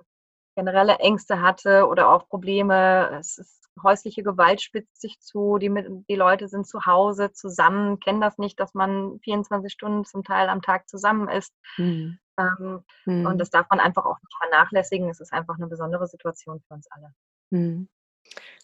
generelle 0.58 0.96
Ängste 0.96 1.40
hatte 1.40 1.86
oder 1.86 2.10
auch 2.10 2.28
Probleme, 2.28 3.16
es 3.20 3.38
ist 3.38 3.58
häusliche 3.80 4.24
Gewalt 4.24 4.60
spitzt 4.60 5.00
sich 5.00 5.20
zu, 5.20 5.58
die, 5.58 5.72
die 6.08 6.16
Leute 6.16 6.48
sind 6.48 6.66
zu 6.66 6.84
Hause 6.84 7.32
zusammen, 7.32 8.00
kennen 8.00 8.20
das 8.20 8.38
nicht, 8.38 8.58
dass 8.58 8.74
man 8.74 9.20
24 9.20 9.72
Stunden 9.72 10.04
zum 10.04 10.24
Teil 10.24 10.48
am 10.48 10.62
Tag 10.62 10.88
zusammen 10.88 11.28
ist. 11.28 11.54
Mhm. 11.76 12.18
Ähm, 12.40 12.84
mhm. 13.04 13.26
Und 13.26 13.38
das 13.38 13.50
darf 13.50 13.68
man 13.70 13.78
einfach 13.78 14.04
auch 14.04 14.18
nicht 14.20 14.36
vernachlässigen. 14.40 15.08
Es 15.08 15.20
ist 15.20 15.32
einfach 15.32 15.54
eine 15.58 15.68
besondere 15.68 16.08
Situation 16.08 16.60
für 16.66 16.74
uns 16.74 16.88
alle. 16.90 17.12
Mhm. 17.50 17.88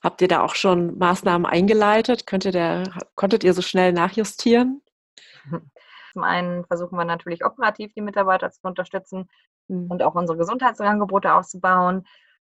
Habt 0.02 0.20
ihr 0.20 0.28
da 0.28 0.42
auch 0.42 0.56
schon 0.56 0.98
Maßnahmen 0.98 1.46
eingeleitet? 1.46 2.26
Könnt 2.26 2.44
ihr 2.44 2.52
der, 2.52 2.82
konntet 3.14 3.44
ihr 3.44 3.54
so 3.54 3.62
schnell 3.62 3.92
nachjustieren? 3.92 4.82
Zum 6.14 6.22
einen 6.22 6.64
versuchen 6.64 6.96
wir 6.96 7.04
natürlich 7.04 7.44
operativ 7.44 7.92
die 7.92 8.00
Mitarbeiter 8.00 8.50
zu 8.52 8.60
unterstützen 8.62 9.28
mhm. 9.68 9.90
und 9.90 10.02
auch 10.02 10.14
unsere 10.14 10.38
Gesundheitsangebote 10.38 11.34
auszubauen. 11.34 12.06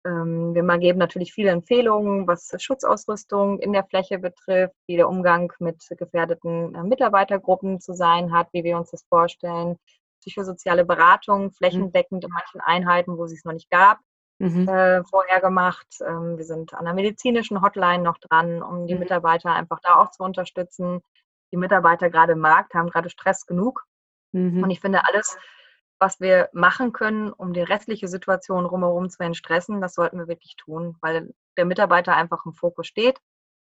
Ähm, 0.06 0.54
wir 0.54 0.78
geben 0.78 1.00
natürlich 1.00 1.32
viele 1.32 1.50
Empfehlungen, 1.50 2.28
was 2.28 2.52
Schutzausrüstung 2.56 3.58
in 3.58 3.72
der 3.72 3.84
Fläche 3.84 4.20
betrifft, 4.20 4.76
wie 4.86 4.96
der 4.96 5.08
Umgang 5.08 5.52
mit 5.58 5.84
gefährdeten 5.90 6.72
äh, 6.74 6.84
Mitarbeitergruppen 6.84 7.80
zu 7.80 7.94
sein 7.94 8.32
hat, 8.32 8.46
wie 8.52 8.62
wir 8.62 8.78
uns 8.78 8.92
das 8.92 9.04
vorstellen, 9.08 9.76
psychosoziale 10.20 10.84
Beratung 10.84 11.46
mhm. 11.46 11.52
flächendeckend 11.52 12.24
in 12.24 12.30
manchen 12.30 12.60
Einheiten, 12.60 13.18
wo 13.18 13.26
sie 13.26 13.34
es 13.34 13.44
noch 13.44 13.54
nicht 13.54 13.70
gab, 13.70 13.98
mhm. 14.38 14.68
äh, 14.68 15.02
vorher 15.02 15.40
gemacht. 15.40 15.88
Ähm, 16.06 16.38
wir 16.38 16.44
sind 16.44 16.74
an 16.74 16.84
der 16.84 16.94
medizinischen 16.94 17.60
Hotline 17.60 18.04
noch 18.04 18.18
dran, 18.18 18.62
um 18.62 18.86
die 18.86 18.94
mhm. 18.94 19.00
Mitarbeiter 19.00 19.52
einfach 19.52 19.80
da 19.82 19.96
auch 19.96 20.12
zu 20.12 20.22
unterstützen. 20.22 21.00
Die 21.52 21.56
Mitarbeiter 21.56 22.10
gerade 22.10 22.32
im 22.32 22.40
Markt 22.40 22.74
haben 22.74 22.90
gerade 22.90 23.10
Stress 23.10 23.46
genug. 23.46 23.84
Mhm. 24.32 24.62
Und 24.62 24.70
ich 24.70 24.80
finde, 24.80 25.06
alles, 25.06 25.36
was 25.98 26.20
wir 26.20 26.48
machen 26.52 26.92
können, 26.92 27.32
um 27.32 27.52
die 27.52 27.62
restliche 27.62 28.08
Situation 28.08 28.66
rumherum 28.66 29.08
zu 29.10 29.22
entstressen, 29.22 29.80
das 29.80 29.94
sollten 29.94 30.18
wir 30.18 30.28
wirklich 30.28 30.56
tun, 30.56 30.96
weil 31.00 31.34
der 31.56 31.64
Mitarbeiter 31.64 32.16
einfach 32.16 32.44
im 32.46 32.52
Fokus 32.52 32.86
steht. 32.86 33.18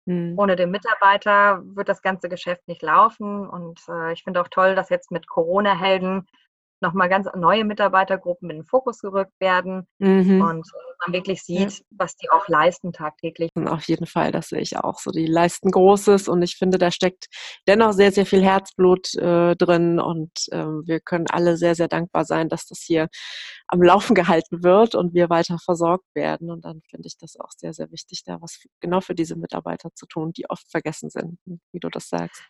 Mhm. 0.06 0.38
Ohne 0.38 0.56
den 0.56 0.70
Mitarbeiter 0.70 1.62
wird 1.64 1.88
das 1.88 2.02
ganze 2.02 2.28
Geschäft 2.28 2.66
nicht 2.68 2.82
laufen. 2.82 3.46
Und 3.46 3.80
äh, 3.88 4.12
ich 4.12 4.24
finde 4.24 4.40
auch 4.40 4.48
toll, 4.48 4.74
dass 4.74 4.88
jetzt 4.88 5.10
mit 5.10 5.28
Corona-Helden 5.28 6.26
nochmal 6.80 7.08
ganz 7.08 7.28
neue 7.34 7.64
Mitarbeitergruppen 7.64 8.50
in 8.50 8.58
den 8.58 8.64
Fokus 8.64 9.00
gerückt 9.00 9.32
werden 9.40 9.86
mhm. 9.98 10.40
und 10.40 10.66
man 11.04 11.12
wirklich 11.12 11.42
sieht, 11.42 11.72
ja. 11.72 11.84
was 11.90 12.16
die 12.16 12.30
auch 12.30 12.48
leisten 12.48 12.92
tagtäglich. 12.92 13.50
Auf 13.54 13.86
jeden 13.88 14.06
Fall, 14.06 14.32
das 14.32 14.48
sehe 14.48 14.60
ich 14.60 14.76
auch 14.76 14.98
so. 14.98 15.10
Die 15.10 15.26
leisten 15.26 15.70
Großes 15.70 16.28
und 16.28 16.42
ich 16.42 16.56
finde, 16.56 16.78
da 16.78 16.90
steckt 16.90 17.26
dennoch 17.66 17.92
sehr, 17.92 18.12
sehr 18.12 18.26
viel 18.26 18.42
Herzblut 18.42 19.14
äh, 19.14 19.56
drin 19.56 20.00
und 20.00 20.32
äh, 20.50 20.64
wir 20.64 21.00
können 21.00 21.26
alle 21.28 21.56
sehr, 21.56 21.74
sehr 21.74 21.88
dankbar 21.88 22.24
sein, 22.24 22.48
dass 22.48 22.66
das 22.66 22.80
hier 22.80 23.08
am 23.68 23.82
Laufen 23.82 24.14
gehalten 24.14 24.62
wird 24.62 24.94
und 24.94 25.14
wir 25.14 25.30
weiter 25.30 25.58
versorgt 25.58 26.06
werden. 26.14 26.50
Und 26.50 26.64
dann 26.64 26.80
finde 26.88 27.06
ich 27.06 27.16
das 27.18 27.36
auch 27.38 27.50
sehr, 27.56 27.72
sehr 27.72 27.90
wichtig, 27.90 28.22
da 28.24 28.40
was 28.40 28.62
genau 28.80 29.00
für 29.00 29.14
diese 29.14 29.36
Mitarbeiter 29.36 29.90
zu 29.94 30.06
tun, 30.06 30.32
die 30.32 30.48
oft 30.48 30.70
vergessen 30.70 31.10
sind, 31.10 31.38
wie 31.72 31.80
du 31.80 31.88
das 31.88 32.08
sagst. 32.08 32.42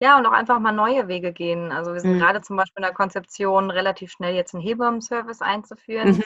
Ja. 0.00 0.18
Und 0.18 0.26
auch 0.26 0.32
einfach 0.32 0.58
mal 0.60 0.72
neue 0.72 1.08
Wege 1.08 1.32
gehen. 1.32 1.72
Also 1.72 1.92
wir 1.92 2.00
sind 2.00 2.14
mhm. 2.14 2.18
gerade 2.18 2.40
zum 2.40 2.56
Beispiel 2.56 2.82
in 2.82 2.86
der 2.86 2.94
Konzeption, 2.94 3.70
relativ 3.70 4.12
schnell 4.12 4.34
jetzt 4.34 4.54
einen 4.54 4.62
Hebammen-Service 4.62 5.42
einzuführen. 5.42 6.16
Mhm. 6.18 6.24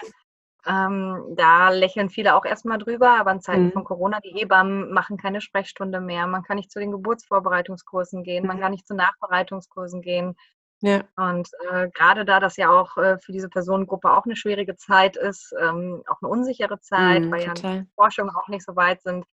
Ähm, 0.64 1.34
da 1.36 1.70
lächeln 1.70 2.08
viele 2.08 2.36
auch 2.36 2.44
erstmal 2.44 2.78
drüber, 2.78 3.18
aber 3.18 3.32
in 3.32 3.40
Zeiten 3.40 3.64
mhm. 3.64 3.72
von 3.72 3.84
Corona, 3.84 4.20
die 4.20 4.30
Hebammen 4.30 4.92
machen 4.92 5.16
keine 5.16 5.40
Sprechstunde 5.40 6.00
mehr. 6.00 6.26
Man 6.26 6.44
kann 6.44 6.56
nicht 6.56 6.70
zu 6.70 6.78
den 6.78 6.92
Geburtsvorbereitungskursen 6.92 8.22
gehen, 8.22 8.46
man 8.46 8.58
mhm. 8.58 8.60
kann 8.60 8.70
nicht 8.70 8.86
zu 8.86 8.94
Nachbereitungskursen 8.94 10.02
gehen. 10.02 10.36
Ja. 10.80 11.02
Und 11.16 11.48
äh, 11.70 11.88
gerade 11.90 12.24
da 12.24 12.40
das 12.40 12.56
ja 12.56 12.70
auch 12.70 12.96
äh, 12.96 13.18
für 13.18 13.32
diese 13.32 13.48
Personengruppe 13.48 14.10
auch 14.10 14.24
eine 14.24 14.36
schwierige 14.36 14.76
Zeit 14.76 15.16
ist, 15.16 15.54
ähm, 15.60 16.02
auch 16.08 16.20
eine 16.22 16.30
unsichere 16.30 16.80
Zeit, 16.80 17.22
mhm, 17.22 17.30
weil 17.32 17.44
total. 17.44 17.76
ja 17.76 17.84
Forschungen 17.94 18.34
auch 18.34 18.48
nicht 18.48 18.64
so 18.64 18.74
weit 18.74 19.00
sind, 19.02 19.24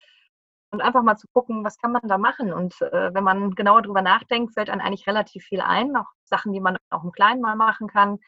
und 0.71 0.81
einfach 0.81 1.03
mal 1.03 1.17
zu 1.17 1.27
gucken, 1.33 1.63
was 1.63 1.77
kann 1.77 1.91
man 1.91 2.01
da 2.03 2.17
machen. 2.17 2.53
Und 2.53 2.79
äh, 2.81 3.13
wenn 3.13 3.23
man 3.23 3.55
genauer 3.55 3.81
drüber 3.81 4.01
nachdenkt, 4.01 4.53
fällt 4.53 4.69
einem 4.69 4.81
eigentlich 4.81 5.07
relativ 5.07 5.43
viel 5.43 5.61
ein, 5.61 5.95
auch 5.95 6.07
Sachen, 6.25 6.53
die 6.53 6.59
man 6.61 6.77
auch 6.89 7.03
im 7.03 7.11
Kleinen 7.11 7.41
mal 7.41 7.55
machen 7.55 7.87
kann. 7.87 8.19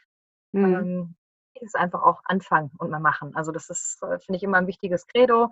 Mhm. 0.52 0.74
Ähm, 0.74 1.16
ist 1.62 1.76
einfach 1.76 2.02
auch 2.02 2.22
anfangen 2.26 2.72
und 2.78 2.90
mal 2.90 3.00
machen. 3.00 3.36
Also 3.36 3.52
das 3.52 3.70
ist, 3.70 4.02
äh, 4.04 4.20
finde 4.20 4.38
ich, 4.38 4.44
immer 4.44 4.58
ein 4.58 4.68
wichtiges 4.68 5.06
Credo. 5.08 5.50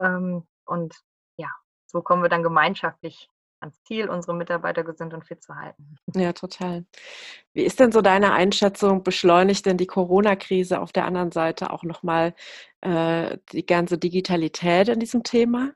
Ähm, 0.00 0.46
und 0.66 0.94
ja, 1.38 1.50
so 1.86 2.02
kommen 2.02 2.22
wir 2.22 2.28
dann 2.28 2.42
gemeinschaftlich 2.42 3.30
ans 3.60 3.82
Ziel, 3.84 4.10
unsere 4.10 4.34
Mitarbeiter 4.34 4.84
gesund 4.84 5.14
und 5.14 5.24
fit 5.24 5.42
zu 5.42 5.54
halten. 5.54 5.96
Ja, 6.14 6.32
total. 6.34 6.84
Wie 7.54 7.62
ist 7.62 7.80
denn 7.80 7.90
so 7.90 8.02
deine 8.02 8.32
Einschätzung? 8.32 9.02
Beschleunigt 9.02 9.64
denn 9.64 9.78
die 9.78 9.86
Corona-Krise 9.86 10.80
auf 10.80 10.92
der 10.92 11.06
anderen 11.06 11.32
Seite 11.32 11.70
auch 11.70 11.82
nochmal 11.82 12.34
äh, 12.82 13.38
die 13.52 13.64
ganze 13.64 13.96
Digitalität 13.96 14.88
in 14.88 15.00
diesem 15.00 15.22
Thema? 15.22 15.72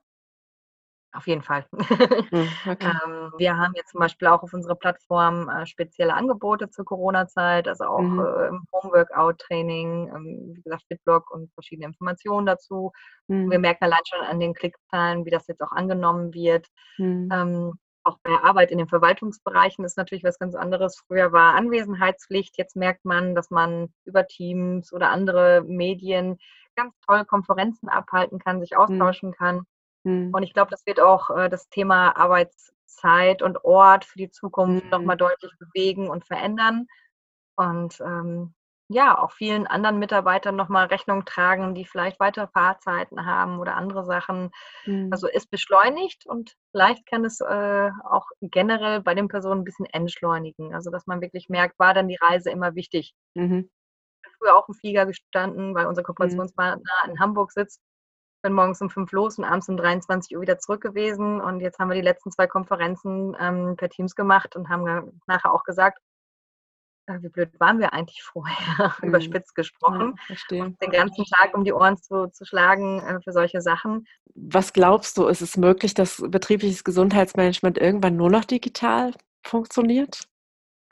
Auf 1.12 1.26
jeden 1.26 1.42
Fall. 1.42 1.66
Hm, 2.30 2.48
okay. 2.66 2.92
ähm, 3.04 3.32
wir 3.38 3.56
haben 3.56 3.72
jetzt 3.74 3.90
zum 3.90 4.00
Beispiel 4.00 4.28
auch 4.28 4.42
auf 4.42 4.52
unserer 4.52 4.76
Plattform 4.76 5.48
äh, 5.48 5.66
spezielle 5.66 6.14
Angebote 6.14 6.70
zur 6.70 6.84
Corona-Zeit, 6.84 7.66
also 7.66 7.84
auch 7.84 8.00
mhm. 8.00 8.20
äh, 8.20 8.48
im 8.48 8.64
Homeworkout-Training, 8.72 10.12
ähm, 10.14 10.52
wie 10.54 10.62
gesagt, 10.62 10.84
Fitblog 10.86 11.30
und 11.30 11.52
verschiedene 11.54 11.86
Informationen 11.88 12.46
dazu. 12.46 12.92
Mhm. 13.26 13.50
Wir 13.50 13.58
merken 13.58 13.84
allein 13.84 14.00
schon 14.06 14.24
an 14.24 14.38
den 14.38 14.54
Klickzahlen, 14.54 15.24
wie 15.24 15.30
das 15.30 15.46
jetzt 15.48 15.60
auch 15.62 15.72
angenommen 15.72 16.32
wird. 16.34 16.68
Mhm. 16.98 17.28
Ähm, 17.32 17.72
auch 18.04 18.18
bei 18.22 18.32
Arbeit 18.42 18.70
in 18.70 18.78
den 18.78 18.88
Verwaltungsbereichen 18.88 19.84
ist 19.84 19.96
natürlich 19.96 20.24
was 20.24 20.38
ganz 20.38 20.54
anderes. 20.54 21.02
Früher 21.06 21.32
war 21.32 21.54
Anwesenheitspflicht. 21.54 22.56
Jetzt 22.56 22.76
merkt 22.76 23.04
man, 23.04 23.34
dass 23.34 23.50
man 23.50 23.92
über 24.04 24.26
Teams 24.26 24.92
oder 24.92 25.10
andere 25.10 25.62
Medien 25.66 26.38
ganz 26.76 26.94
toll 27.06 27.24
Konferenzen 27.24 27.88
abhalten 27.88 28.38
kann, 28.38 28.60
sich 28.60 28.72
hm. 28.72 28.78
austauschen 28.78 29.32
kann. 29.32 29.64
Mhm. 30.04 30.30
Und 30.32 30.42
ich 30.42 30.52
glaube, 30.52 30.70
das 30.70 30.86
wird 30.86 31.00
auch 31.00 31.30
äh, 31.30 31.48
das 31.48 31.68
Thema 31.68 32.16
Arbeitszeit 32.16 33.42
und 33.42 33.64
Ort 33.64 34.04
für 34.04 34.18
die 34.18 34.30
Zukunft 34.30 34.84
mhm. 34.84 34.90
nochmal 34.90 35.16
deutlich 35.16 35.52
bewegen 35.58 36.08
und 36.08 36.26
verändern. 36.26 36.86
Und 37.56 38.00
ähm, 38.00 38.54
ja, 38.92 39.16
auch 39.16 39.30
vielen 39.30 39.68
anderen 39.68 40.00
Mitarbeitern 40.00 40.56
nochmal 40.56 40.86
Rechnung 40.86 41.24
tragen, 41.24 41.76
die 41.76 41.84
vielleicht 41.84 42.18
weitere 42.18 42.48
Fahrzeiten 42.48 43.24
haben 43.24 43.60
oder 43.60 43.76
andere 43.76 44.04
Sachen. 44.04 44.50
Mhm. 44.84 45.10
Also 45.12 45.28
ist 45.28 45.48
beschleunigt 45.48 46.26
und 46.26 46.56
vielleicht 46.72 47.06
kann 47.06 47.24
es 47.24 47.40
äh, 47.40 47.90
auch 48.04 48.26
generell 48.40 49.00
bei 49.00 49.14
den 49.14 49.28
Personen 49.28 49.60
ein 49.60 49.64
bisschen 49.64 49.86
entschleunigen. 49.86 50.74
Also 50.74 50.90
dass 50.90 51.06
man 51.06 51.20
wirklich 51.20 51.48
merkt, 51.48 51.78
war 51.78 51.94
dann 51.94 52.08
die 52.08 52.18
Reise 52.20 52.50
immer 52.50 52.74
wichtig. 52.74 53.14
Mhm. 53.34 53.70
Ich 54.22 54.28
habe 54.28 54.36
früher 54.38 54.56
auch 54.56 54.68
im 54.68 54.74
Flieger 54.74 55.06
gestanden, 55.06 55.72
weil 55.76 55.86
unser 55.86 56.02
mhm. 56.02 56.06
Kooperationspartner 56.06 56.92
in 57.06 57.20
Hamburg 57.20 57.52
sitzt 57.52 57.80
bin 58.42 58.52
morgens 58.52 58.80
um 58.80 58.90
fünf 58.90 59.12
los 59.12 59.38
und 59.38 59.44
abends 59.44 59.68
um 59.68 59.76
23 59.76 60.36
Uhr 60.36 60.42
wieder 60.42 60.58
zurück 60.58 60.82
gewesen. 60.82 61.40
Und 61.40 61.60
jetzt 61.60 61.78
haben 61.78 61.88
wir 61.88 61.94
die 61.94 62.00
letzten 62.00 62.30
zwei 62.30 62.46
Konferenzen 62.46 63.36
ähm, 63.40 63.76
per 63.76 63.90
Teams 63.90 64.14
gemacht 64.14 64.56
und 64.56 64.68
haben 64.68 65.20
nachher 65.26 65.52
auch 65.52 65.64
gesagt, 65.64 65.98
äh, 67.06 67.22
wie 67.22 67.28
blöd 67.28 67.48
waren 67.58 67.78
wir 67.78 67.92
eigentlich 67.92 68.22
vorher, 68.22 68.94
mhm. 69.02 69.08
überspitzt 69.08 69.54
gesprochen. 69.54 70.14
Ja, 70.50 70.64
und 70.64 70.80
den 70.80 70.90
ganzen 70.90 71.24
Tag 71.24 71.54
um 71.54 71.64
die 71.64 71.72
Ohren 71.72 71.96
zu, 71.96 72.28
zu 72.28 72.44
schlagen 72.44 73.00
äh, 73.00 73.20
für 73.20 73.32
solche 73.32 73.60
Sachen. 73.60 74.06
Was 74.34 74.72
glaubst 74.72 75.18
du, 75.18 75.26
ist 75.26 75.42
es 75.42 75.56
möglich, 75.56 75.94
dass 75.94 76.22
betriebliches 76.26 76.84
Gesundheitsmanagement 76.84 77.78
irgendwann 77.78 78.16
nur 78.16 78.30
noch 78.30 78.44
digital 78.44 79.12
funktioniert? 79.44 80.26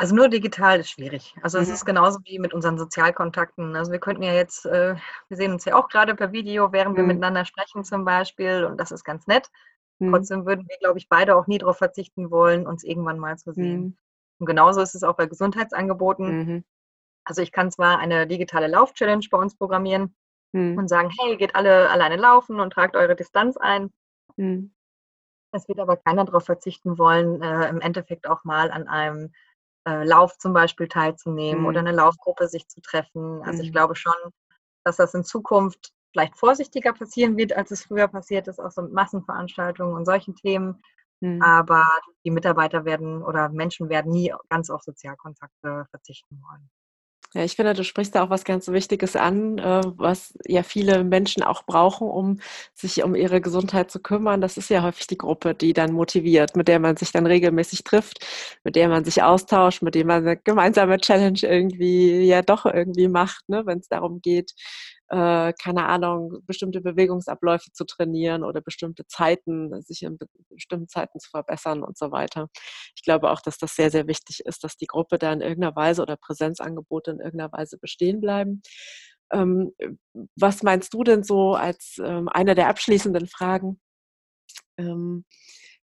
Also 0.00 0.14
nur 0.14 0.28
digital 0.28 0.78
ist 0.78 0.90
schwierig. 0.90 1.34
Also 1.42 1.58
es 1.58 1.66
mhm. 1.66 1.74
ist 1.74 1.84
genauso 1.84 2.20
wie 2.24 2.38
mit 2.38 2.54
unseren 2.54 2.78
Sozialkontakten. 2.78 3.74
Also 3.74 3.90
wir 3.90 3.98
könnten 3.98 4.22
ja 4.22 4.32
jetzt, 4.32 4.64
äh, 4.64 4.94
wir 5.26 5.36
sehen 5.36 5.52
uns 5.52 5.64
ja 5.64 5.74
auch 5.74 5.88
gerade 5.88 6.14
per 6.14 6.30
Video, 6.30 6.70
während 6.72 6.92
mhm. 6.92 6.98
wir 6.98 7.04
miteinander 7.04 7.44
sprechen 7.44 7.82
zum 7.82 8.04
Beispiel 8.04 8.64
und 8.64 8.78
das 8.78 8.92
ist 8.92 9.02
ganz 9.02 9.26
nett. 9.26 9.50
Mhm. 9.98 10.12
Trotzdem 10.12 10.46
würden 10.46 10.68
wir, 10.68 10.78
glaube 10.78 10.98
ich, 10.98 11.08
beide 11.08 11.34
auch 11.34 11.48
nie 11.48 11.58
darauf 11.58 11.78
verzichten 11.78 12.30
wollen, 12.30 12.64
uns 12.64 12.84
irgendwann 12.84 13.18
mal 13.18 13.38
zu 13.38 13.52
sehen. 13.52 13.80
Mhm. 13.80 13.96
Und 14.38 14.46
genauso 14.46 14.80
ist 14.80 14.94
es 14.94 15.02
auch 15.02 15.16
bei 15.16 15.26
Gesundheitsangeboten. 15.26 16.38
Mhm. 16.38 16.64
Also 17.24 17.42
ich 17.42 17.50
kann 17.50 17.72
zwar 17.72 17.98
eine 17.98 18.28
digitale 18.28 18.68
Lauf-Challenge 18.68 19.26
bei 19.28 19.38
uns 19.38 19.56
programmieren 19.56 20.14
mhm. 20.52 20.78
und 20.78 20.88
sagen, 20.88 21.10
hey, 21.18 21.36
geht 21.36 21.56
alle 21.56 21.90
alleine 21.90 22.16
laufen 22.16 22.60
und 22.60 22.72
tragt 22.72 22.94
eure 22.94 23.16
Distanz 23.16 23.56
ein. 23.56 23.90
Es 25.50 25.66
wird 25.68 25.80
aber 25.80 25.96
keiner 25.96 26.24
darauf 26.24 26.44
verzichten 26.44 26.98
wollen, 26.98 27.42
äh, 27.42 27.68
im 27.68 27.80
Endeffekt 27.80 28.28
auch 28.28 28.44
mal 28.44 28.70
an 28.70 28.86
einem 28.86 29.32
äh, 29.88 30.04
Lauf 30.04 30.36
zum 30.38 30.52
Beispiel 30.52 30.86
teilzunehmen 30.86 31.62
mhm. 31.62 31.66
oder 31.66 31.80
eine 31.80 31.92
Laufgruppe 31.92 32.48
sich 32.48 32.68
zu 32.68 32.80
treffen. 32.80 33.42
Also 33.42 33.62
ich 33.62 33.70
mhm. 33.70 33.72
glaube 33.72 33.96
schon, 33.96 34.12
dass 34.84 34.96
das 34.96 35.14
in 35.14 35.24
Zukunft 35.24 35.92
vielleicht 36.12 36.36
vorsichtiger 36.36 36.92
passieren 36.92 37.36
wird, 37.36 37.52
als 37.54 37.70
es 37.70 37.84
früher 37.84 38.08
passiert 38.08 38.48
ist, 38.48 38.60
auch 38.60 38.70
so 38.70 38.82
mit 38.82 38.92
Massenveranstaltungen 38.92 39.94
und 39.94 40.04
solchen 40.04 40.34
Themen. 40.34 40.82
Mhm. 41.20 41.42
Aber 41.42 41.86
die 42.24 42.30
Mitarbeiter 42.30 42.84
werden 42.84 43.22
oder 43.22 43.48
Menschen 43.48 43.88
werden 43.88 44.12
nie 44.12 44.32
ganz 44.50 44.70
auf 44.70 44.82
Sozialkontakte 44.82 45.86
verzichten 45.90 46.42
wollen. 46.42 46.70
Ja, 47.34 47.44
ich 47.44 47.56
finde, 47.56 47.74
du 47.74 47.84
sprichst 47.84 48.14
da 48.14 48.22
auch 48.24 48.30
was 48.30 48.44
ganz 48.44 48.68
Wichtiges 48.68 49.14
an, 49.14 49.58
äh, 49.58 49.82
was 49.84 50.32
ja 50.46 50.62
viele 50.62 51.04
Menschen 51.04 51.42
auch 51.42 51.62
brauchen, 51.66 52.08
um 52.08 52.40
sich 52.74 53.02
um 53.04 53.14
ihre 53.14 53.42
Gesundheit 53.42 53.90
zu 53.90 54.00
kümmern. 54.00 54.40
Das 54.40 54.56
ist 54.56 54.70
ja 54.70 54.82
häufig 54.82 55.06
die 55.08 55.18
Gruppe, 55.18 55.54
die 55.54 55.74
dann 55.74 55.92
motiviert, 55.92 56.56
mit 56.56 56.68
der 56.68 56.78
man 56.78 56.96
sich 56.96 57.12
dann 57.12 57.26
regelmäßig 57.26 57.84
trifft, 57.84 58.24
mit 58.64 58.76
der 58.76 58.88
man 58.88 59.04
sich 59.04 59.22
austauscht, 59.22 59.82
mit 59.82 59.94
dem 59.94 60.06
man 60.06 60.22
eine 60.26 60.38
gemeinsame 60.38 60.96
Challenge 60.98 61.38
irgendwie 61.42 62.22
ja 62.26 62.40
doch 62.40 62.64
irgendwie 62.64 63.08
macht, 63.08 63.46
ne, 63.50 63.66
wenn 63.66 63.78
es 63.80 63.88
darum 63.88 64.22
geht, 64.22 64.54
äh, 65.10 65.52
keine 65.54 65.86
Ahnung, 65.86 66.38
bestimmte 66.46 66.80
Bewegungsabläufe 66.80 67.72
zu 67.72 67.84
trainieren 67.84 68.44
oder 68.44 68.60
bestimmte 68.60 69.06
Zeiten, 69.06 69.80
sich 69.82 70.02
in 70.02 70.18
bestimmten 70.50 70.88
Zeiten 70.88 71.18
zu 71.18 71.30
verbessern 71.30 71.82
und 71.82 71.96
so 71.96 72.10
weiter. 72.10 72.48
Ich 72.94 73.02
glaube 73.02 73.30
auch, 73.30 73.40
dass 73.40 73.58
das 73.58 73.74
sehr, 73.74 73.90
sehr 73.90 74.06
wichtig 74.06 74.40
ist, 74.44 74.64
dass 74.64 74.76
die 74.76 74.86
Gruppe 74.86 75.18
da 75.18 75.32
in 75.32 75.40
irgendeiner 75.40 75.76
Weise 75.76 76.02
oder 76.02 76.16
Präsenzangebote 76.16 77.12
in 77.12 77.20
irgendeiner 77.20 77.52
Weise 77.52 77.78
bestehen 77.78 78.20
bleiben. 78.20 78.62
Ähm, 79.32 79.72
was 80.36 80.62
meinst 80.62 80.92
du 80.94 81.04
denn 81.04 81.22
so 81.22 81.54
als 81.54 81.96
ähm, 82.02 82.28
eine 82.28 82.54
der 82.54 82.68
abschließenden 82.68 83.28
Fragen? 83.28 83.80
Ähm, 84.78 85.24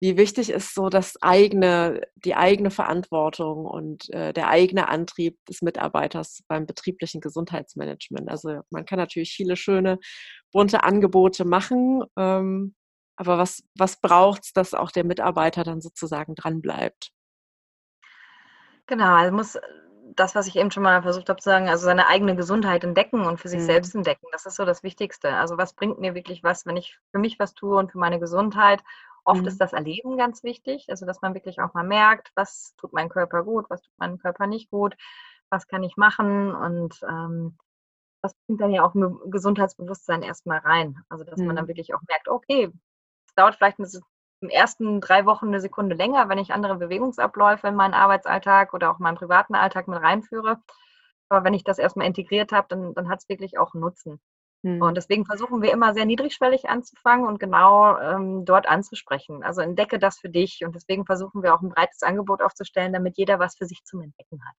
wie 0.02 0.18
wichtig 0.18 0.50
ist 0.50 0.74
so 0.74 0.90
das 0.90 1.22
eigene, 1.22 2.02
die 2.16 2.36
eigene 2.36 2.72
Verantwortung 2.72 3.66
und 3.66 4.10
äh, 4.10 4.34
der 4.34 4.50
eigene 4.50 4.90
Antrieb 4.90 5.38
des 5.46 5.62
Mitarbeiters 5.62 6.44
beim 6.48 6.66
betrieblichen 6.66 7.22
Gesundheitsmanagement. 7.22 8.28
Also 8.30 8.62
man 8.72 8.86
kann 8.86 8.98
natürlich 8.98 9.32
viele 9.32 9.56
schöne, 9.56 10.00
bunte 10.52 10.84
Angebote 10.84 11.46
machen, 11.46 12.04
ähm, 12.18 12.76
aber 13.16 13.38
was, 13.38 13.64
was 13.78 14.02
braucht 14.02 14.46
es, 14.46 14.54
dass 14.54 14.74
auch 14.74 14.90
der 14.90 15.04
Mitarbeiter 15.04 15.64
dann 15.64 15.82
sozusagen 15.82 16.34
dranbleibt? 16.34 17.12
Genau, 18.88 19.14
also 19.14 19.36
muss 19.36 19.60
das, 20.16 20.36
was 20.36 20.48
ich 20.48 20.56
eben 20.56 20.72
schon 20.72 20.84
mal 20.84 21.02
versucht 21.02 21.30
habe 21.30 21.40
zu 21.40 21.50
sagen, 21.50 21.70
also 21.70 21.86
seine 21.86 22.08
eigene 22.08 22.36
Gesundheit 22.36 22.84
entdecken 22.84 23.26
und 23.26 23.40
für 23.40 23.50
sich 23.50 23.60
mhm. 23.60 23.66
selbst 23.66 23.96
entdecken. 23.96 24.28
Das 24.32 24.46
ist 24.46 24.56
so 24.56 24.66
das 24.66 24.84
Wichtigste. 24.84 25.36
Also 25.36 25.58
was 25.58 25.74
bringt 25.74 26.00
mir 26.00 26.16
wirklich 26.16 26.44
was, 26.44 26.66
wenn 26.66 26.78
ich 26.78 26.98
für 27.12 27.20
mich 27.20 27.40
was 27.40 27.54
tue 27.54 27.78
und 27.78 27.92
für 27.92 28.00
meine 28.00 28.20
Gesundheit 28.20 28.82
Oft 29.24 29.42
mhm. 29.42 29.48
ist 29.48 29.62
das 29.62 29.74
Erleben 29.74 30.18
ganz 30.18 30.44
wichtig, 30.44 30.86
also 30.90 31.06
dass 31.06 31.22
man 31.22 31.34
wirklich 31.34 31.62
auch 31.62 31.74
mal 31.74 31.84
merkt, 31.84 32.32
was 32.36 32.74
tut 32.78 32.92
mein 32.94 33.10
Körper 33.10 33.44
gut, 33.44 33.70
was 33.70 33.82
tut 33.82 33.94
meinem 33.98 34.18
Körper 34.18 34.48
nicht 34.48 34.72
gut, 34.72 34.96
was 35.50 35.68
kann 35.68 35.84
ich 35.84 35.96
machen 35.96 36.56
und 36.56 37.00
ähm, 37.08 37.58
das 38.24 38.34
bringt 38.46 38.62
dann 38.62 38.72
ja 38.72 38.84
auch 38.84 38.96
ein 38.96 39.20
Gesundheitsbewusstsein 39.30 40.24
erstmal 40.24 40.60
rein. 40.60 40.98
Also 41.10 41.24
dass 41.24 41.40
mhm. 41.40 41.48
man 41.48 41.56
dann 41.56 41.66
mhm. 41.66 41.70
wirklich 41.70 41.94
auch 41.94 42.02
merkt, 42.08 42.30
okay, 42.30 42.72
es 43.28 43.36
dauert 43.36 43.56
vielleicht 43.56 43.80
eine, 43.80 43.88
ersten 44.50 45.02
drei 45.02 45.26
Wochen 45.26 45.48
eine 45.48 45.62
Sekunde 45.62 45.96
länger, 45.96 46.30
wenn 46.30 46.38
ich 46.38 46.54
andere 46.54 46.76
Bewegungsabläufe 46.76 47.68
in 47.68 47.76
meinen 47.76 47.94
Arbeitsalltag 47.94 48.74
oder 48.74 48.92
auch 48.92 49.00
meinen 49.00 49.18
privaten 49.18 49.56
Alltag 49.56 49.88
mit 49.88 50.02
reinführe. 50.02 50.58
Aber 51.30 51.46
wenn 51.46 51.54
ich 51.54 51.64
das 51.64 51.78
erstmal 51.80 52.08
integriert 52.08 52.52
habe, 52.52 52.68
dann, 52.70 52.94
dann 52.94 53.10
hat 53.10 53.20
es 53.20 53.30
wirklich 53.30 53.58
auch 53.58 53.74
einen 53.74 53.82
Nutzen. 53.82 54.20
Mhm. 54.64 54.82
Und 54.82 54.96
deswegen 54.96 55.26
versuchen 55.26 55.62
wir 55.62 55.72
immer 55.72 55.94
sehr 55.94 56.06
niedrigschwellig 56.06 56.70
anzufangen 56.70 57.26
und 57.26 57.40
genau 57.40 57.98
ähm, 57.98 58.46
dort 58.46 58.68
anzusprechen. 58.68 59.44
Also 59.44 59.62
entdecke 59.62 60.00
das 60.00 60.20
für 60.20 60.30
dich. 60.30 60.64
Und 60.66 60.76
deswegen 60.76 61.06
versuchen 61.06 61.44
wir 61.44 61.54
auch 61.54 61.62
ein 61.62 61.70
breites 61.70 62.04
Angebot 62.04 62.42
aufzustellen, 62.42 62.94
damit 62.94 63.18
jeder 63.18 63.40
was 63.40 63.56
für 63.58 63.66
sich 63.66 63.84
zum 63.84 64.02
Entdecken 64.02 64.44
hat. 64.46 64.56